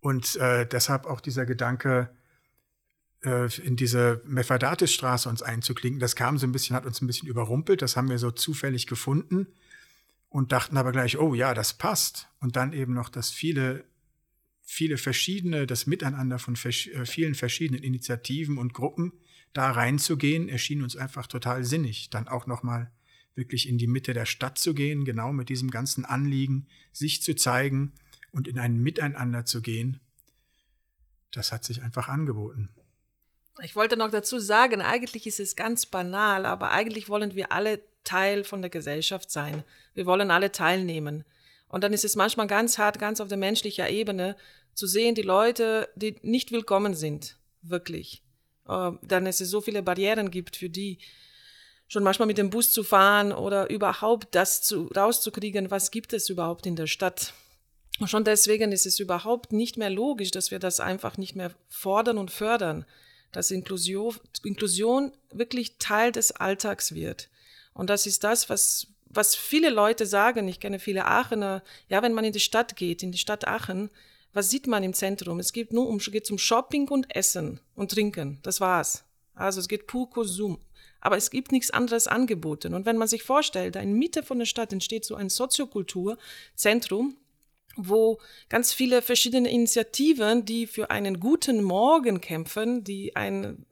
[0.01, 2.11] Und äh, deshalb auch dieser Gedanke,
[3.21, 5.99] in diese Mephradatisstraße uns einzuklinken.
[5.99, 7.83] Das kam so ein bisschen, hat uns ein bisschen überrumpelt.
[7.83, 9.49] Das haben wir so zufällig gefunden
[10.29, 12.29] und dachten aber gleich, oh ja, das passt.
[12.41, 13.85] Und dann eben noch das viele,
[14.63, 19.13] viele verschiedene, das Miteinander von vers äh, vielen verschiedenen Initiativen und Gruppen
[19.53, 22.11] da reinzugehen, erschien uns einfach total sinnig.
[22.11, 22.93] Dann auch nochmal
[23.35, 27.35] wirklich in die Mitte der Stadt zu gehen, genau mit diesem ganzen Anliegen, sich zu
[27.35, 27.93] zeigen
[28.31, 30.01] und in ein Miteinander zu gehen.
[31.31, 32.69] Das hat sich einfach angeboten.
[33.63, 37.81] Ich wollte noch dazu sagen, eigentlich ist es ganz banal, aber eigentlich wollen wir alle
[38.05, 39.65] Teil von der Gesellschaft sein.
[39.95, 41.25] Wir wollen alle teilnehmen.
[41.69, 44.37] Und dann ist es manchmal ganz hart, ganz auf der menschlichen Ebene,
[44.75, 48.23] zu sehen, die Leute, die nicht willkommen sind, wirklich.
[48.69, 50.99] Äh, dann es so viele Barrieren gibt für die,
[51.89, 56.29] schon manchmal mit dem Bus zu fahren oder überhaupt das zu, rauszukriegen, was gibt es
[56.29, 57.35] überhaupt in der Stadt.
[57.99, 61.51] Und schon deswegen ist es überhaupt nicht mehr logisch, dass wir das einfach nicht mehr
[61.69, 62.87] fordern und fördern
[63.33, 67.29] dass Inklusion, Inklusion wirklich Teil des Alltags wird.
[67.75, 70.49] Und das ist das, was, was viele Leute sagen.
[70.49, 71.63] Ich kenne viele Aachener.
[71.89, 73.91] Ja, wenn man in die Stadt geht, in die Stadt Aachen,
[74.33, 75.41] was sieht man im Zentrum?
[75.41, 78.39] Es geht nur um, geht um Shopping und Essen und Trinken.
[78.43, 79.05] Das war's.
[79.35, 80.59] Also es geht pur Konsum.
[81.01, 82.75] Aber es gibt nichts anderes angeboten.
[82.75, 87.17] Und wenn man sich vorstellt, in Mitte von der Stadt entsteht so ein Soziokulturzentrum,
[87.77, 93.65] wo ganz viele verschiedene Initiativen, die für einen guten Morgen kämpfen, die ein,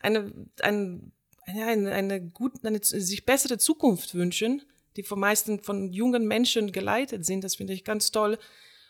[0.00, 1.12] eine, ein,
[1.46, 4.62] eine, eine, gut, eine sich bessere Zukunft wünschen,
[4.96, 8.38] die von meisten von jungen Menschen geleitet sind, das finde ich ganz toll.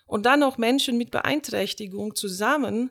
[0.07, 2.91] Und dann auch Menschen mit Beeinträchtigung zusammen,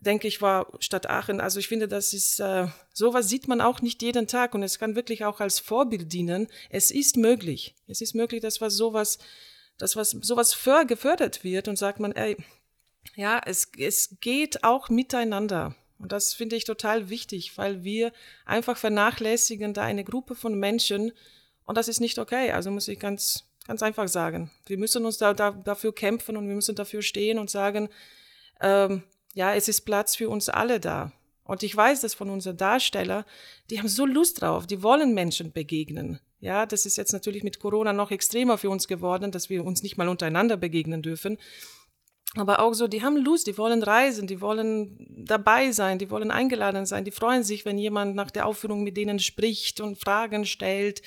[0.00, 1.40] denke ich, war Stadt Aachen.
[1.40, 4.78] Also ich finde, das ist, äh, sowas sieht man auch nicht jeden Tag und es
[4.78, 6.48] kann wirklich auch als Vorbild dienen.
[6.70, 7.76] Es ist möglich.
[7.86, 9.18] Es ist möglich, dass was sowas
[9.78, 12.36] dass was, sowas für, gefördert wird und sagt man, ey,
[13.14, 15.74] ja, es, es geht auch miteinander.
[15.98, 18.12] Und das finde ich total wichtig, weil wir
[18.44, 21.12] einfach vernachlässigen da eine Gruppe von Menschen
[21.64, 22.50] und das ist nicht okay.
[22.50, 24.50] Also muss ich ganz, ganz einfach sagen.
[24.66, 27.88] Wir müssen uns da, da dafür kämpfen und wir müssen dafür stehen und sagen,
[28.60, 29.04] ähm,
[29.34, 31.12] ja, es ist Platz für uns alle da.
[31.44, 33.24] Und ich weiß das von unseren Darsteller,
[33.70, 36.20] die haben so Lust drauf, die wollen Menschen begegnen.
[36.42, 39.84] Ja, das ist jetzt natürlich mit Corona noch extremer für uns geworden, dass wir uns
[39.84, 41.38] nicht mal untereinander begegnen dürfen.
[42.34, 46.32] Aber auch so, die haben Lust, die wollen reisen, die wollen dabei sein, die wollen
[46.32, 50.44] eingeladen sein, die freuen sich, wenn jemand nach der Aufführung mit denen spricht und Fragen
[50.44, 51.02] stellt.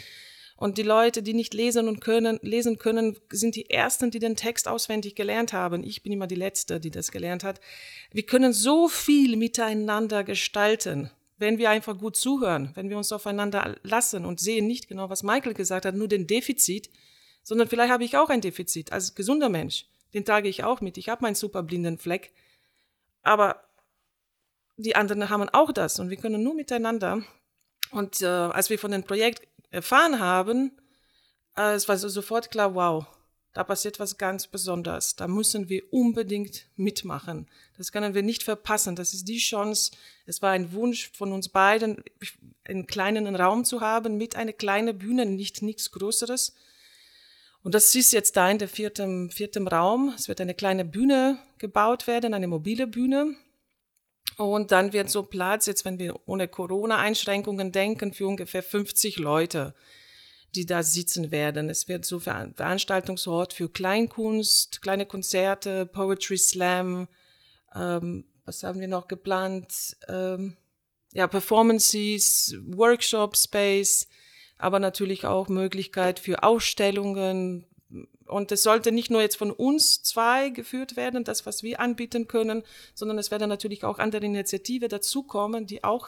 [0.56, 4.38] Und die Leute, die nicht lesen und können, lesen können, sind die ersten, die den
[4.38, 5.84] Text auswendig gelernt haben.
[5.84, 7.60] Ich bin immer die Letzte, die das gelernt hat.
[8.14, 13.76] Wir können so viel miteinander gestalten wenn wir einfach gut zuhören, wenn wir uns aufeinander
[13.84, 16.90] lassen und sehen nicht genau, was Michael gesagt hat, nur den Defizit,
[17.44, 19.86] sondern vielleicht habe ich auch ein Defizit als gesunder Mensch.
[20.14, 20.98] Den trage ich auch mit.
[20.98, 22.32] Ich habe meinen super blinden Fleck.
[23.22, 23.62] Aber
[24.78, 27.22] die anderen haben auch das und wir können nur miteinander.
[27.92, 30.72] Und äh, als wir von dem Projekt erfahren haben,
[31.58, 33.06] äh, es war so sofort klar, wow,
[33.54, 35.16] da passiert was ganz Besonderes.
[35.16, 37.48] Da müssen wir unbedingt mitmachen.
[37.78, 38.96] Das können wir nicht verpassen.
[38.96, 39.92] Das ist die Chance.
[40.26, 42.04] Es war ein Wunsch von uns beiden,
[42.64, 46.56] einen kleinen Raum zu haben mit einer kleinen Bühne, nicht nichts Größeres.
[47.64, 50.14] Und das ist jetzt da in der vierten, vierten Raum.
[50.16, 53.36] Es wird eine kleine Bühne gebaut werden, eine mobile Bühne.
[54.38, 59.74] Und dann wird so Platz, jetzt wenn wir ohne Corona-Einschränkungen denken, für ungefähr 50 Leute
[60.56, 61.70] die da sitzen werden.
[61.70, 67.08] Es wird so Veranstaltungsort für Kleinkunst, kleine Konzerte, Poetry Slam,
[67.76, 69.98] ähm, was haben wir noch geplant?
[70.08, 70.56] Ähm,
[71.14, 74.08] ja, Performances, Workshop Space,
[74.58, 77.66] aber natürlich auch Möglichkeit für Ausstellungen.
[78.28, 82.28] Und es sollte nicht nur jetzt von uns zwei geführt werden, das, was wir anbieten
[82.28, 86.08] können, sondern es werden natürlich auch andere Initiativen dazukommen, die auch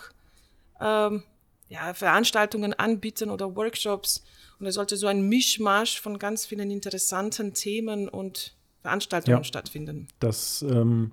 [0.81, 1.23] ähm,
[1.69, 4.23] ja, Veranstaltungen anbieten oder Workshops.
[4.59, 10.07] Und es sollte so ein Mischmasch von ganz vielen interessanten Themen und Veranstaltungen ja, stattfinden.
[10.19, 11.11] Das ähm,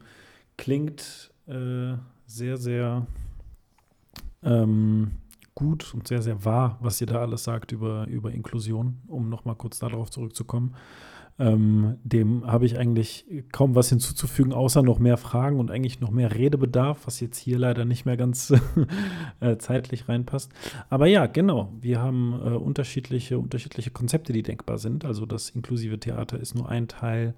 [0.57, 1.95] klingt äh,
[2.27, 3.07] sehr, sehr
[4.43, 5.13] ähm,
[5.55, 9.57] gut und sehr, sehr wahr, was ihr da alles sagt über, über Inklusion, um nochmal
[9.57, 10.75] kurz darauf zurückzukommen.
[11.37, 16.13] Ähm, dem habe ich eigentlich kaum was hinzuzufügen, außer noch mehr Fragen und eigentlich noch
[16.13, 18.53] mehr Redebedarf, was jetzt hier leider nicht mehr ganz
[19.41, 20.53] äh, zeitlich reinpasst.
[20.91, 25.05] Aber ja, genau, wir haben äh, unterschiedliche, unterschiedliche Konzepte, die denkbar sind.
[25.05, 27.35] Also das inklusive Theater ist nur ein Teil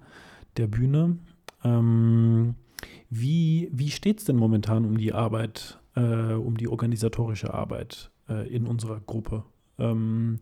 [0.57, 1.17] der Bühne.
[1.63, 2.53] Ähm,
[3.09, 8.47] wie wie steht es denn momentan um die Arbeit, äh, um die organisatorische Arbeit äh,
[8.53, 9.43] in unserer Gruppe?
[9.79, 10.39] Ähm,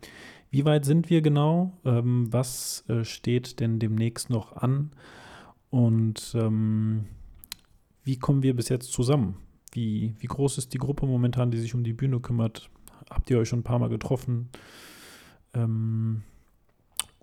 [0.50, 1.78] wie weit sind wir genau?
[1.84, 4.92] Ähm, was äh, steht denn demnächst noch an?
[5.70, 7.06] Und ähm,
[8.04, 9.36] wie kommen wir bis jetzt zusammen?
[9.74, 12.70] Wie, wie groß ist die Gruppe momentan, die sich um die Bühne kümmert?
[13.10, 14.50] Habt ihr euch schon ein paar Mal getroffen?
[15.54, 16.24] Ähm,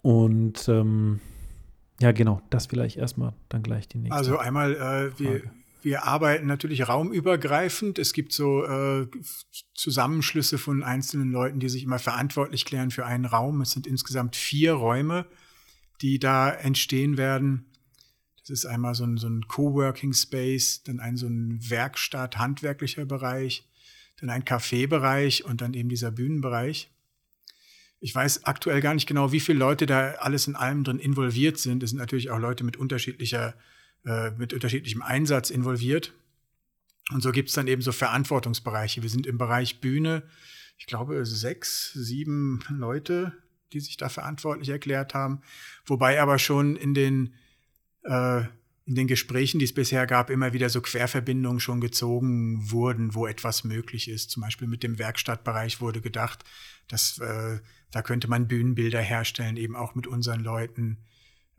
[0.03, 1.21] und ähm,
[2.03, 4.17] ja, genau, das vielleicht erstmal, dann gleich die nächste.
[4.17, 5.43] Also einmal, äh, wir,
[5.83, 7.97] wir arbeiten natürlich raumübergreifend.
[8.01, 9.07] Es gibt so äh,
[9.75, 13.61] Zusammenschlüsse von einzelnen Leuten, die sich immer verantwortlich klären für einen Raum.
[13.61, 15.27] Es sind insgesamt vier Räume,
[16.01, 17.67] die da entstehen werden.
[18.41, 23.05] Das ist einmal so ein, so ein Coworking Space, dann ein so ein Werkstatt, handwerklicher
[23.05, 23.65] Bereich,
[24.21, 26.91] dann ein Kaffeebereich und dann eben dieser Bühnenbereich.
[28.03, 31.59] Ich weiß aktuell gar nicht genau, wie viele Leute da alles in allem drin involviert
[31.59, 31.83] sind.
[31.83, 33.55] Es sind natürlich auch Leute mit unterschiedlicher
[34.05, 36.13] äh, mit unterschiedlichem Einsatz involviert.
[37.13, 39.01] Und so gibt es dann eben so Verantwortungsbereiche.
[39.03, 40.25] Wir sind im Bereich Bühne,
[40.77, 43.33] ich glaube, sechs, sieben Leute,
[43.73, 45.41] die sich da verantwortlich erklärt haben.
[45.87, 47.35] Wobei aber schon in den,
[48.03, 48.41] äh,
[48.87, 53.29] in den Gesprächen, die es bisher gab, immer wieder so Querverbindungen schon gezogen wurden, wo
[53.29, 54.31] etwas möglich ist.
[54.31, 56.43] Zum Beispiel mit dem Werkstattbereich wurde gedacht,
[56.89, 57.61] dass äh,
[57.93, 60.99] da könnte man Bühnenbilder herstellen, eben auch mit unseren Leuten.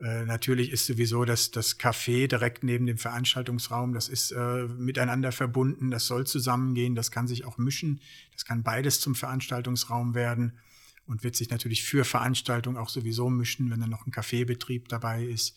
[0.00, 5.32] Äh, natürlich ist sowieso das, das Café direkt neben dem Veranstaltungsraum, das ist äh, miteinander
[5.32, 8.00] verbunden, das soll zusammengehen, das kann sich auch mischen,
[8.32, 10.58] das kann beides zum Veranstaltungsraum werden
[11.06, 15.24] und wird sich natürlich für Veranstaltungen auch sowieso mischen, wenn dann noch ein Kaffeebetrieb dabei
[15.24, 15.56] ist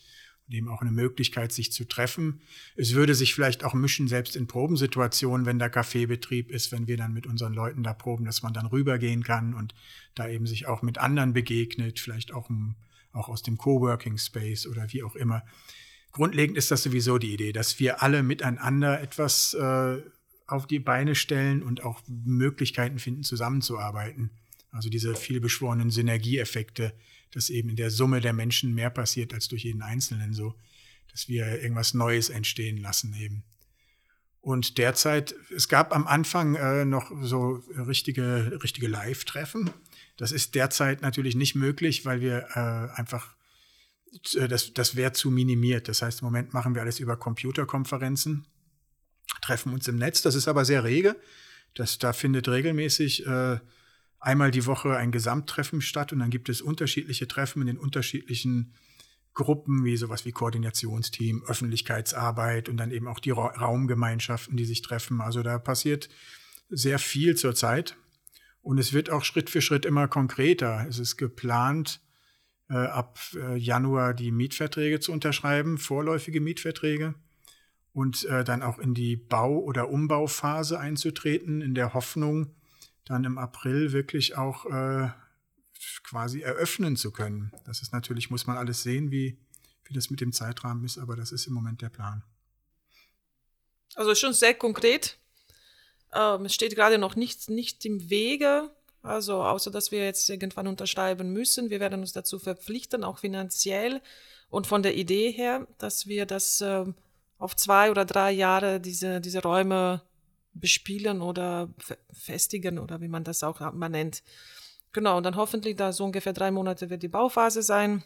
[0.49, 2.41] eben auch eine Möglichkeit, sich zu treffen.
[2.75, 6.97] Es würde sich vielleicht auch mischen, selbst in Probensituationen, wenn der Kaffeebetrieb ist, wenn wir
[6.97, 9.75] dann mit unseren Leuten da proben, dass man dann rübergehen kann und
[10.15, 12.75] da eben sich auch mit anderen begegnet, vielleicht auch ein
[13.17, 15.43] auch aus dem Coworking Space oder wie auch immer.
[16.11, 19.97] Grundlegend ist das sowieso die Idee, dass wir alle miteinander etwas äh,
[20.47, 24.31] auf die Beine stellen und auch Möglichkeiten finden, zusammenzuarbeiten.
[24.71, 26.93] Also diese vielbeschworenen Synergieeffekte,
[27.31, 30.55] dass eben in der Summe der Menschen mehr passiert als durch jeden Einzelnen so,
[31.11, 33.43] dass wir irgendwas Neues entstehen lassen eben.
[34.47, 39.71] Und derzeit, es gab am Anfang äh, noch so richtige, richtige Live-Treffen.
[40.15, 43.35] Das ist derzeit natürlich nicht möglich, weil wir äh, einfach,
[44.35, 45.89] äh, das, das wäre zu minimiert.
[45.89, 48.47] Das heißt, im Moment machen wir alles über Computerkonferenzen,
[49.41, 50.21] treffen uns im Netz.
[50.21, 51.17] Das ist aber sehr rege.
[51.73, 53.59] Das, da findet regelmäßig äh,
[54.19, 58.73] einmal die Woche ein Gesamttreffen statt und dann gibt es unterschiedliche Treffen in den unterschiedlichen
[59.33, 64.81] Gruppen, wie sowas wie Koordinationsteam, Öffentlichkeitsarbeit und dann eben auch die Ra Raumgemeinschaften, die sich
[64.81, 65.21] treffen.
[65.21, 66.09] Also da passiert
[66.69, 67.95] sehr viel zurzeit.
[68.61, 70.85] Und es wird auch Schritt für Schritt immer konkreter.
[70.89, 72.01] Es ist geplant,
[72.69, 77.13] äh, ab äh, Januar die Mietverträge zu unterschreiben, vorläufige Mietverträge
[77.93, 82.55] und äh, dann auch in die Bau- oder Umbauphase einzutreten, in der Hoffnung,
[83.09, 85.09] dann im April wirklich auch äh,
[86.03, 87.51] quasi eröffnen zu können.
[87.65, 89.37] Das ist natürlich, muss man alles sehen, wie,
[89.85, 92.23] wie das mit dem Zeitrahmen ist, aber das ist im Moment der Plan.
[93.95, 95.17] Also schon sehr konkret.
[96.13, 98.69] Ähm, es steht gerade noch nichts nicht im Wege,
[99.01, 101.69] also außer dass wir jetzt irgendwann unterschreiben müssen.
[101.69, 104.01] Wir werden uns dazu verpflichten, auch finanziell
[104.49, 106.85] und von der Idee her, dass wir das äh,
[107.37, 110.01] auf zwei oder drei Jahre diese, diese Räume
[110.59, 111.69] bespielen oder
[112.11, 114.23] festigen oder wie man das auch immer nennt.
[114.93, 118.03] Genau, und dann hoffentlich da so ungefähr drei Monate wird die Bauphase sein.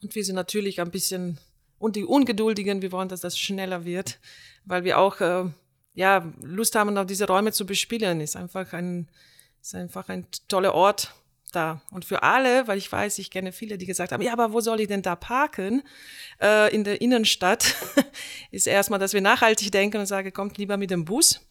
[0.00, 1.38] Und wir sind natürlich ein bisschen,
[1.78, 4.18] und die Ungeduldigen, wir wollen, dass das schneller wird,
[4.64, 5.44] weil wir auch äh,
[5.94, 8.20] ja, Lust haben, auf diese Räume zu bespielen.
[8.20, 9.08] Ist einfach ein,
[9.60, 11.14] ist einfach ein toller Ort
[11.52, 11.80] da.
[11.90, 14.60] Und für alle, weil ich weiß, ich kenne viele, die gesagt haben, ja, aber wo
[14.60, 15.82] soll ich denn da parken?
[16.40, 17.74] Äh, in der Innenstadt
[18.50, 21.46] ist erstmal, dass wir nachhaltig denken und sagen, kommt lieber mit dem Bus.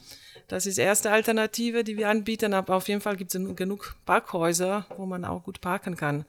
[0.48, 3.96] Das ist die erste Alternative, die wir anbieten, aber auf jeden Fall gibt es genug
[4.06, 6.26] Parkhäuser, wo man auch gut parken kann.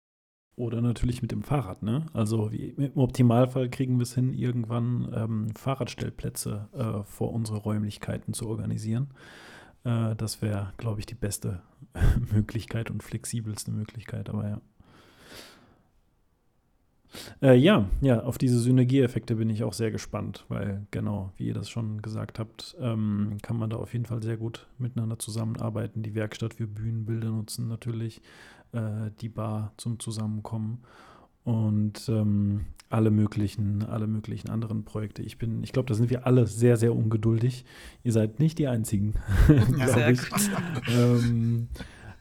[0.54, 2.06] Oder natürlich mit dem Fahrrad, ne?
[2.12, 8.48] Also im Optimalfall kriegen wir es hin, irgendwann ähm, Fahrradstellplätze äh, vor unsere Räumlichkeiten zu
[8.48, 9.08] organisieren.
[9.84, 11.62] Äh, das wäre, glaube ich, die beste
[12.32, 14.60] Möglichkeit und flexibelste Möglichkeit, aber ja.
[17.42, 21.54] Äh, ja, ja, auf diese Synergieeffekte bin ich auch sehr gespannt, weil genau, wie ihr
[21.54, 26.02] das schon gesagt habt, ähm, kann man da auf jeden Fall sehr gut miteinander zusammenarbeiten.
[26.02, 28.22] Die Werkstatt für Bühnenbilder nutzen natürlich,
[28.72, 30.82] äh, die Bar zum Zusammenkommen
[31.44, 35.22] und ähm, alle möglichen, alle möglichen anderen Projekte.
[35.22, 37.64] Ich bin, ich glaube, da sind wir alle sehr, sehr ungeduldig.
[38.02, 39.14] Ihr seid nicht die Einzigen,
[39.78, 40.20] ja, sehr ich.
[40.88, 41.68] Ähm,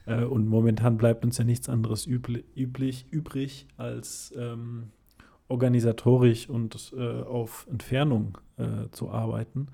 [0.06, 4.92] äh, und momentan bleibt uns ja nichts anderes üblich, üblich, übrig, als ähm,
[5.48, 9.68] organisatorisch und äh, auf Entfernung äh, zu arbeiten.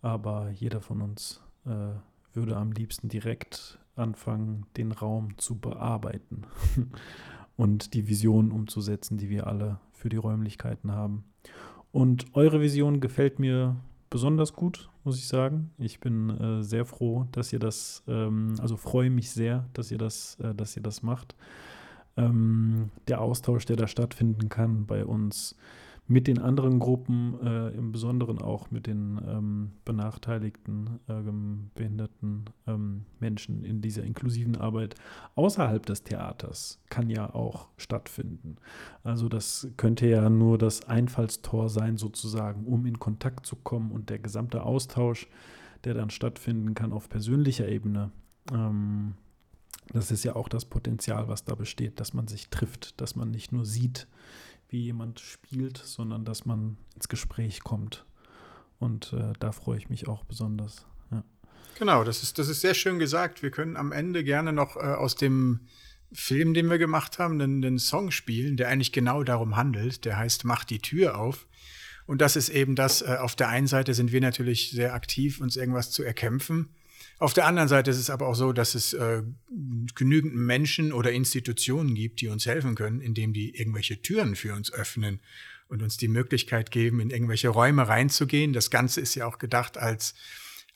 [0.00, 1.70] Aber jeder von uns äh,
[2.32, 6.42] würde am liebsten direkt anfangen, den Raum zu bearbeiten
[7.56, 11.24] und die Vision umzusetzen, die wir alle für die Räumlichkeiten haben.
[11.92, 13.76] Und eure Vision gefällt mir
[14.10, 15.70] besonders gut, muss ich sagen.
[15.78, 19.98] Ich bin äh, sehr froh, dass ihr das, ähm, also freue mich sehr, dass ihr
[19.98, 21.34] das, äh, dass ihr das macht.
[22.16, 25.56] Ähm, der Austausch, der da stattfinden kann bei uns,
[26.08, 33.06] mit den anderen Gruppen, äh, im Besonderen auch mit den ähm, benachteiligten, ähm, behinderten ähm,
[33.18, 34.94] Menschen in dieser inklusiven Arbeit
[35.34, 38.56] außerhalb des Theaters kann ja auch stattfinden.
[39.02, 44.08] Also das könnte ja nur das Einfallstor sein sozusagen, um in Kontakt zu kommen und
[44.08, 45.28] der gesamte Austausch,
[45.82, 48.12] der dann stattfinden kann auf persönlicher Ebene.
[48.52, 49.14] Ähm,
[49.92, 53.30] das ist ja auch das Potenzial, was da besteht, dass man sich trifft, dass man
[53.30, 54.08] nicht nur sieht,
[54.76, 58.04] wie jemand spielt, sondern dass man ins Gespräch kommt.
[58.78, 60.84] Und äh, da freue ich mich auch besonders.
[61.10, 61.24] Ja.
[61.78, 63.42] Genau, das ist, das ist sehr schön gesagt.
[63.42, 65.60] Wir können am Ende gerne noch äh, aus dem
[66.12, 70.04] Film, den wir gemacht haben, einen, einen Song spielen, der eigentlich genau darum handelt.
[70.04, 71.46] Der heißt Mach die Tür auf.
[72.04, 75.40] Und das ist eben das, äh, auf der einen Seite sind wir natürlich sehr aktiv,
[75.40, 76.68] uns irgendwas zu erkämpfen.
[77.18, 79.22] Auf der anderen Seite ist es aber auch so, dass es äh,
[79.94, 84.70] genügend Menschen oder Institutionen gibt, die uns helfen können, indem die irgendwelche Türen für uns
[84.70, 85.20] öffnen
[85.68, 88.52] und uns die Möglichkeit geben, in irgendwelche Räume reinzugehen.
[88.52, 90.14] Das Ganze ist ja auch gedacht als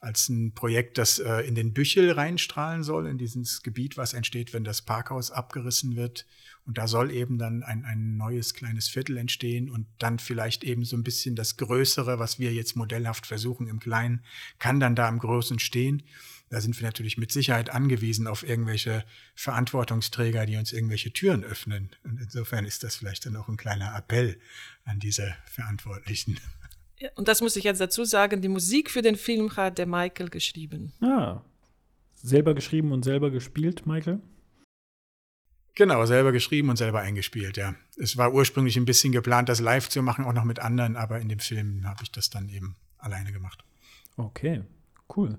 [0.00, 4.54] als ein Projekt, das äh, in den Büchel reinstrahlen soll, in dieses Gebiet, was entsteht,
[4.54, 6.26] wenn das Parkhaus abgerissen wird.
[6.64, 10.84] Und da soll eben dann ein, ein neues kleines Viertel entstehen und dann vielleicht eben
[10.84, 14.24] so ein bisschen das Größere, was wir jetzt modellhaft versuchen im Kleinen,
[14.58, 16.02] kann dann da im Großen stehen.
[16.48, 21.90] Da sind wir natürlich mit Sicherheit angewiesen auf irgendwelche Verantwortungsträger, die uns irgendwelche Türen öffnen.
[22.04, 24.40] Und insofern ist das vielleicht dann auch ein kleiner Appell
[24.84, 26.40] an diese Verantwortlichen.
[27.14, 30.28] Und das muss ich jetzt dazu sagen, die Musik für den Film hat der Michael
[30.28, 30.92] geschrieben.
[31.00, 31.42] Ah,
[32.14, 34.20] selber geschrieben und selber gespielt, Michael?
[35.74, 37.74] Genau, selber geschrieben und selber eingespielt, ja.
[37.96, 41.20] Es war ursprünglich ein bisschen geplant, das live zu machen, auch noch mit anderen, aber
[41.20, 43.64] in dem Film habe ich das dann eben alleine gemacht.
[44.16, 44.62] Okay,
[45.16, 45.38] cool.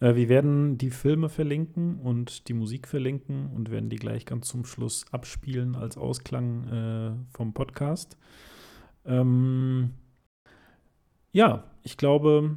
[0.00, 4.48] Äh, wir werden die Filme verlinken und die Musik verlinken und werden die gleich ganz
[4.48, 6.68] zum Schluss abspielen als Ausklang
[7.28, 8.16] äh, vom Podcast.
[9.04, 9.92] Ähm,
[11.36, 12.56] ja, ich glaube,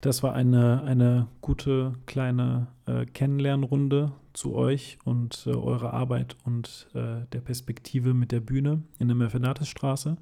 [0.00, 6.86] das war eine, eine gute kleine äh, Kennenlernrunde zu euch und äh, eurer Arbeit und
[6.94, 10.18] äh, der Perspektive mit der Bühne in der Merfenatisstraße.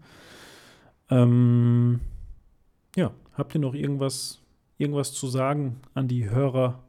[1.11, 2.01] Ähm,
[2.97, 4.41] ja, habt ihr noch irgendwas
[4.79, 6.83] irgendwas zu sagen an die Hörer,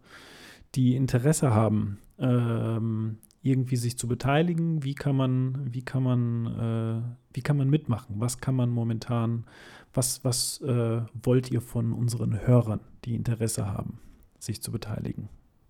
[0.75, 4.83] die Interesse haben, ähm, irgendwie sich zu beteiligen?
[4.83, 8.15] Wie kann man, wie kann man, äh, wie kann man mitmachen?
[8.19, 9.45] Was kann man momentan,
[9.93, 13.99] was, was äh, wollt ihr von unseren Hörern, die Interesse haben,
[14.39, 15.29] sich zu beteiligen?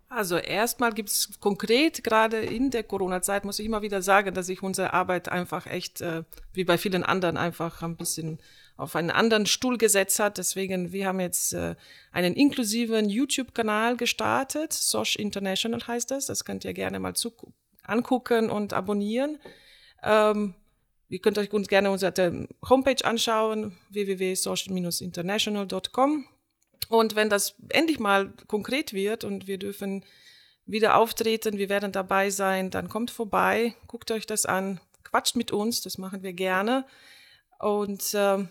[0.10, 4.48] Also erstmal gibt es konkret, gerade in der Corona-Zeit, muss ich immer wieder sagen, dass
[4.48, 8.40] sich unsere Arbeit einfach echt, äh, wie bei vielen anderen, einfach ein bisschen
[8.76, 10.38] auf einen anderen Stuhl gesetzt hat.
[10.38, 11.76] Deswegen, wir haben jetzt äh,
[12.12, 14.74] einen inklusiven YouTube-Kanal gestartet.
[14.74, 16.26] Sosh International heißt das.
[16.26, 17.32] Das könnt ihr gerne mal zu
[17.84, 19.38] angucken und abonnieren.
[20.04, 20.56] Ähm,
[21.12, 26.26] ihr könnt euch uns gerne unsere Homepage anschauen, www.social-international.com.
[26.88, 30.04] Und wenn das endlich mal konkret wird und wir dürfen
[30.66, 35.52] wieder auftreten, wir werden dabei sein, dann kommt vorbei, guckt euch das an, quatscht mit
[35.52, 36.86] uns, das machen wir gerne.
[37.60, 38.46] Und äh,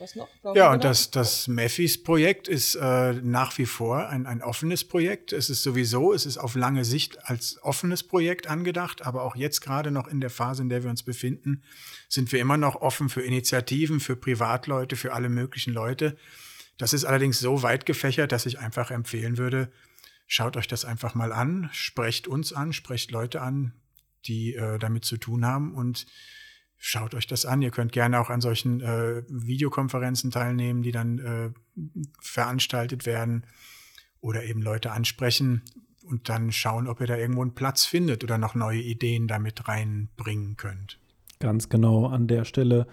[0.00, 0.28] was noch?
[0.42, 5.32] Brauchen ja, und das, das Meffis-Projekt ist äh, nach wie vor ein, ein offenes Projekt.
[5.32, 9.60] Es ist sowieso, es ist auf lange Sicht als offenes Projekt angedacht, aber auch jetzt
[9.60, 11.62] gerade noch in der Phase, in der wir uns befinden,
[12.08, 16.16] sind wir immer noch offen für Initiativen, für Privatleute, für alle möglichen Leute.
[16.78, 19.70] Das ist allerdings so weit gefächert, dass ich einfach empfehlen würde,
[20.26, 23.74] schaut euch das einfach mal an, sprecht uns an, sprecht Leute an,
[24.26, 26.06] die äh, damit zu tun haben und
[26.80, 27.62] schaut euch das an.
[27.62, 31.50] Ihr könnt gerne auch an solchen äh, Videokonferenzen teilnehmen, die dann äh,
[32.20, 33.46] veranstaltet werden
[34.20, 35.62] oder eben Leute ansprechen
[36.02, 39.68] und dann schauen, ob ihr da irgendwo einen Platz findet oder noch neue Ideen damit
[39.68, 40.98] reinbringen könnt.
[41.38, 42.86] Ganz genau an der Stelle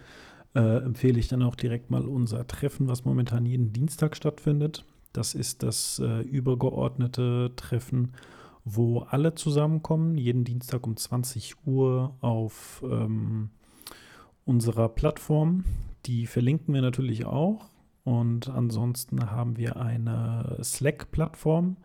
[0.53, 4.85] äh, empfehle ich dann auch direkt mal unser Treffen, was momentan jeden Dienstag stattfindet.
[5.13, 8.13] Das ist das äh, übergeordnete Treffen,
[8.65, 13.49] wo alle zusammenkommen, jeden Dienstag um 20 Uhr auf ähm,
[14.47, 15.65] unserer Plattform.
[16.05, 17.69] Die verlinken wir natürlich auch.
[18.03, 21.75] Und ansonsten haben wir eine Slack-Plattform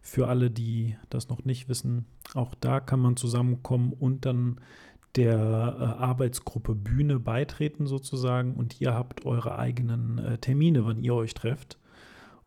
[0.00, 2.06] für alle, die das noch nicht wissen.
[2.34, 4.60] Auch da kann man zusammenkommen und dann
[5.16, 11.14] der äh, Arbeitsgruppe Bühne beitreten sozusagen und ihr habt eure eigenen äh, Termine, wann ihr
[11.14, 11.78] euch trefft.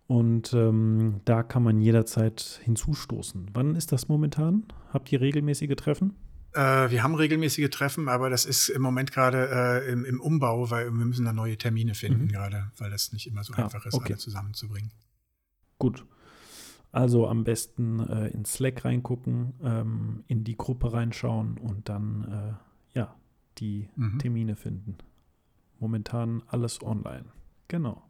[0.07, 3.51] Und ähm, da kann man jederzeit hinzustoßen.
[3.53, 4.65] Wann ist das momentan?
[4.91, 6.15] Habt ihr regelmäßige Treffen?
[6.59, 10.69] Äh, wir haben regelmäßige Treffen, aber das ist im Moment gerade äh, im, im, Umbau,
[10.69, 12.27] weil wir müssen da neue Termine finden mhm.
[12.27, 14.13] gerade, weil das nicht immer so ah, einfach ist, okay.
[14.13, 14.91] alle zusammenzubringen.
[15.77, 16.05] Gut.
[16.91, 22.57] Also am besten äh, in Slack reingucken, ähm, in die Gruppe reinschauen und dann
[22.93, 23.15] äh, ja
[23.59, 24.19] die mhm.
[24.19, 24.97] Termine finden.
[25.79, 27.25] Momentan alles online.
[27.69, 28.03] Genau.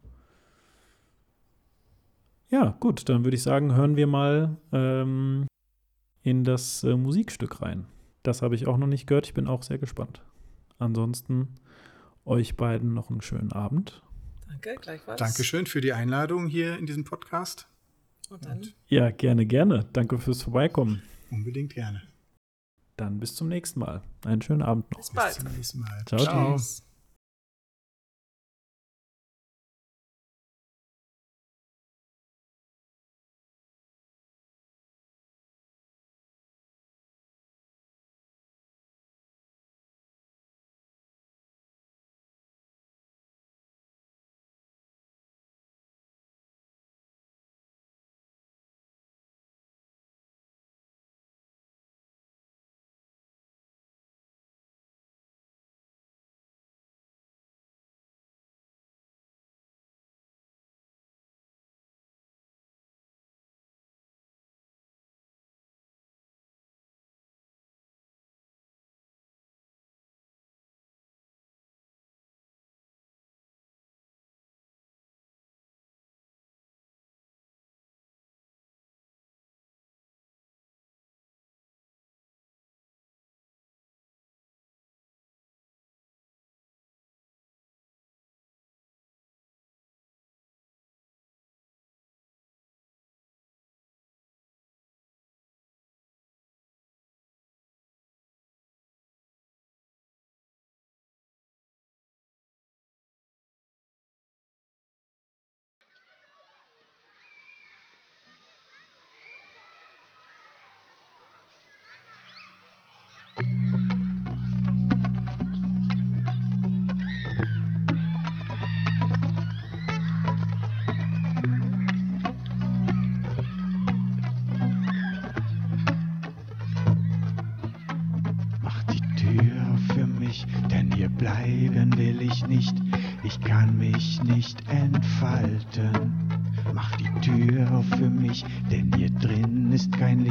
[2.50, 5.45] Ja, gut, dann würde ich sagen, hören wir mal ähm,
[6.24, 7.86] in das äh, Musikstück rein.
[8.24, 9.28] Das habe ich auch noch nicht gehört.
[9.28, 10.22] Ich bin auch sehr gespannt.
[10.78, 11.55] Ansonsten
[12.26, 14.01] euch beiden noch einen schönen Abend.
[14.47, 15.20] Danke, gleichfalls.
[15.20, 17.67] Dankeschön für die Einladung hier in diesem Podcast.
[18.30, 18.61] Und dann?
[18.88, 19.88] Ja, gerne, gerne.
[19.93, 21.01] Danke fürs Vorbeikommen.
[21.32, 22.03] Unbedingt gerne.
[22.97, 24.01] Dann bis zum nächsten Mal.
[24.26, 24.99] Einen schönen Abend noch.
[24.99, 25.36] Bis bald.
[25.36, 26.03] Bis zum nächsten Mal.
[26.05, 26.20] Ciao.
[26.22, 26.57] Ciao.
[26.57, 26.88] Tschüss.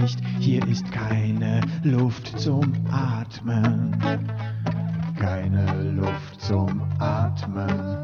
[0.08, 3.94] Licht, hier ist keine Luft zum Atmen.
[5.18, 7.98] Keine Luft zum Atmen,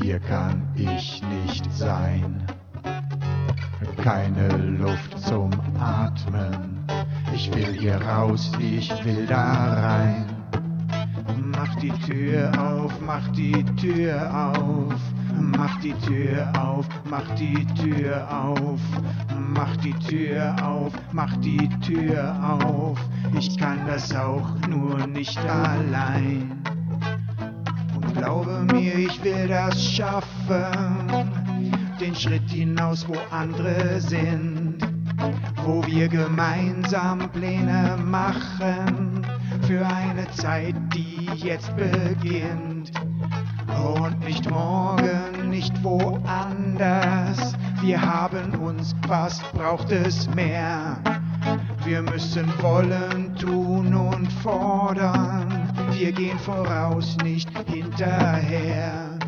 [0.00, 2.42] hier kann ich nicht sein.
[4.02, 5.18] Keine Luft
[7.34, 10.24] Ich will hier raus, ich will da rein.
[11.36, 14.94] Mach die Tür auf, mach die Tür auf.
[15.40, 18.80] Mach die Tür auf, mach die Tür auf.
[19.58, 22.98] Mach die Tür auf, mach die Tür auf.
[23.36, 26.62] Ich kann das auch nur nicht allein.
[27.94, 31.32] Und glaube mir, ich will das schaffen.
[32.00, 34.78] Den Schritt hinaus, wo andere sind.
[35.64, 39.26] Wo wir gemeinsam Pläne machen.
[39.62, 42.92] Für eine Zeit, die jetzt beginnt.
[43.78, 47.54] Und nicht morgen, nicht woanders.
[47.80, 50.98] Wir haben uns, was braucht es mehr?
[51.84, 55.72] Wir müssen wollen, tun und fordern.
[55.92, 59.18] Wir gehen voraus, nicht hinterher.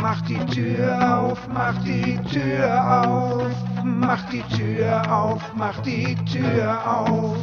[0.00, 3.75] Mach die Tür auf, mach die Tür auf.
[3.86, 7.38] Mach die Tür auf, mach die Tür auf.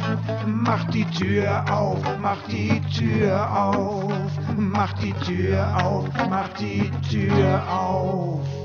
[0.46, 4.12] Mach die Tür auf, mach die Tür auf.
[4.54, 8.63] Mach die Tür auf, mach die Tür auf.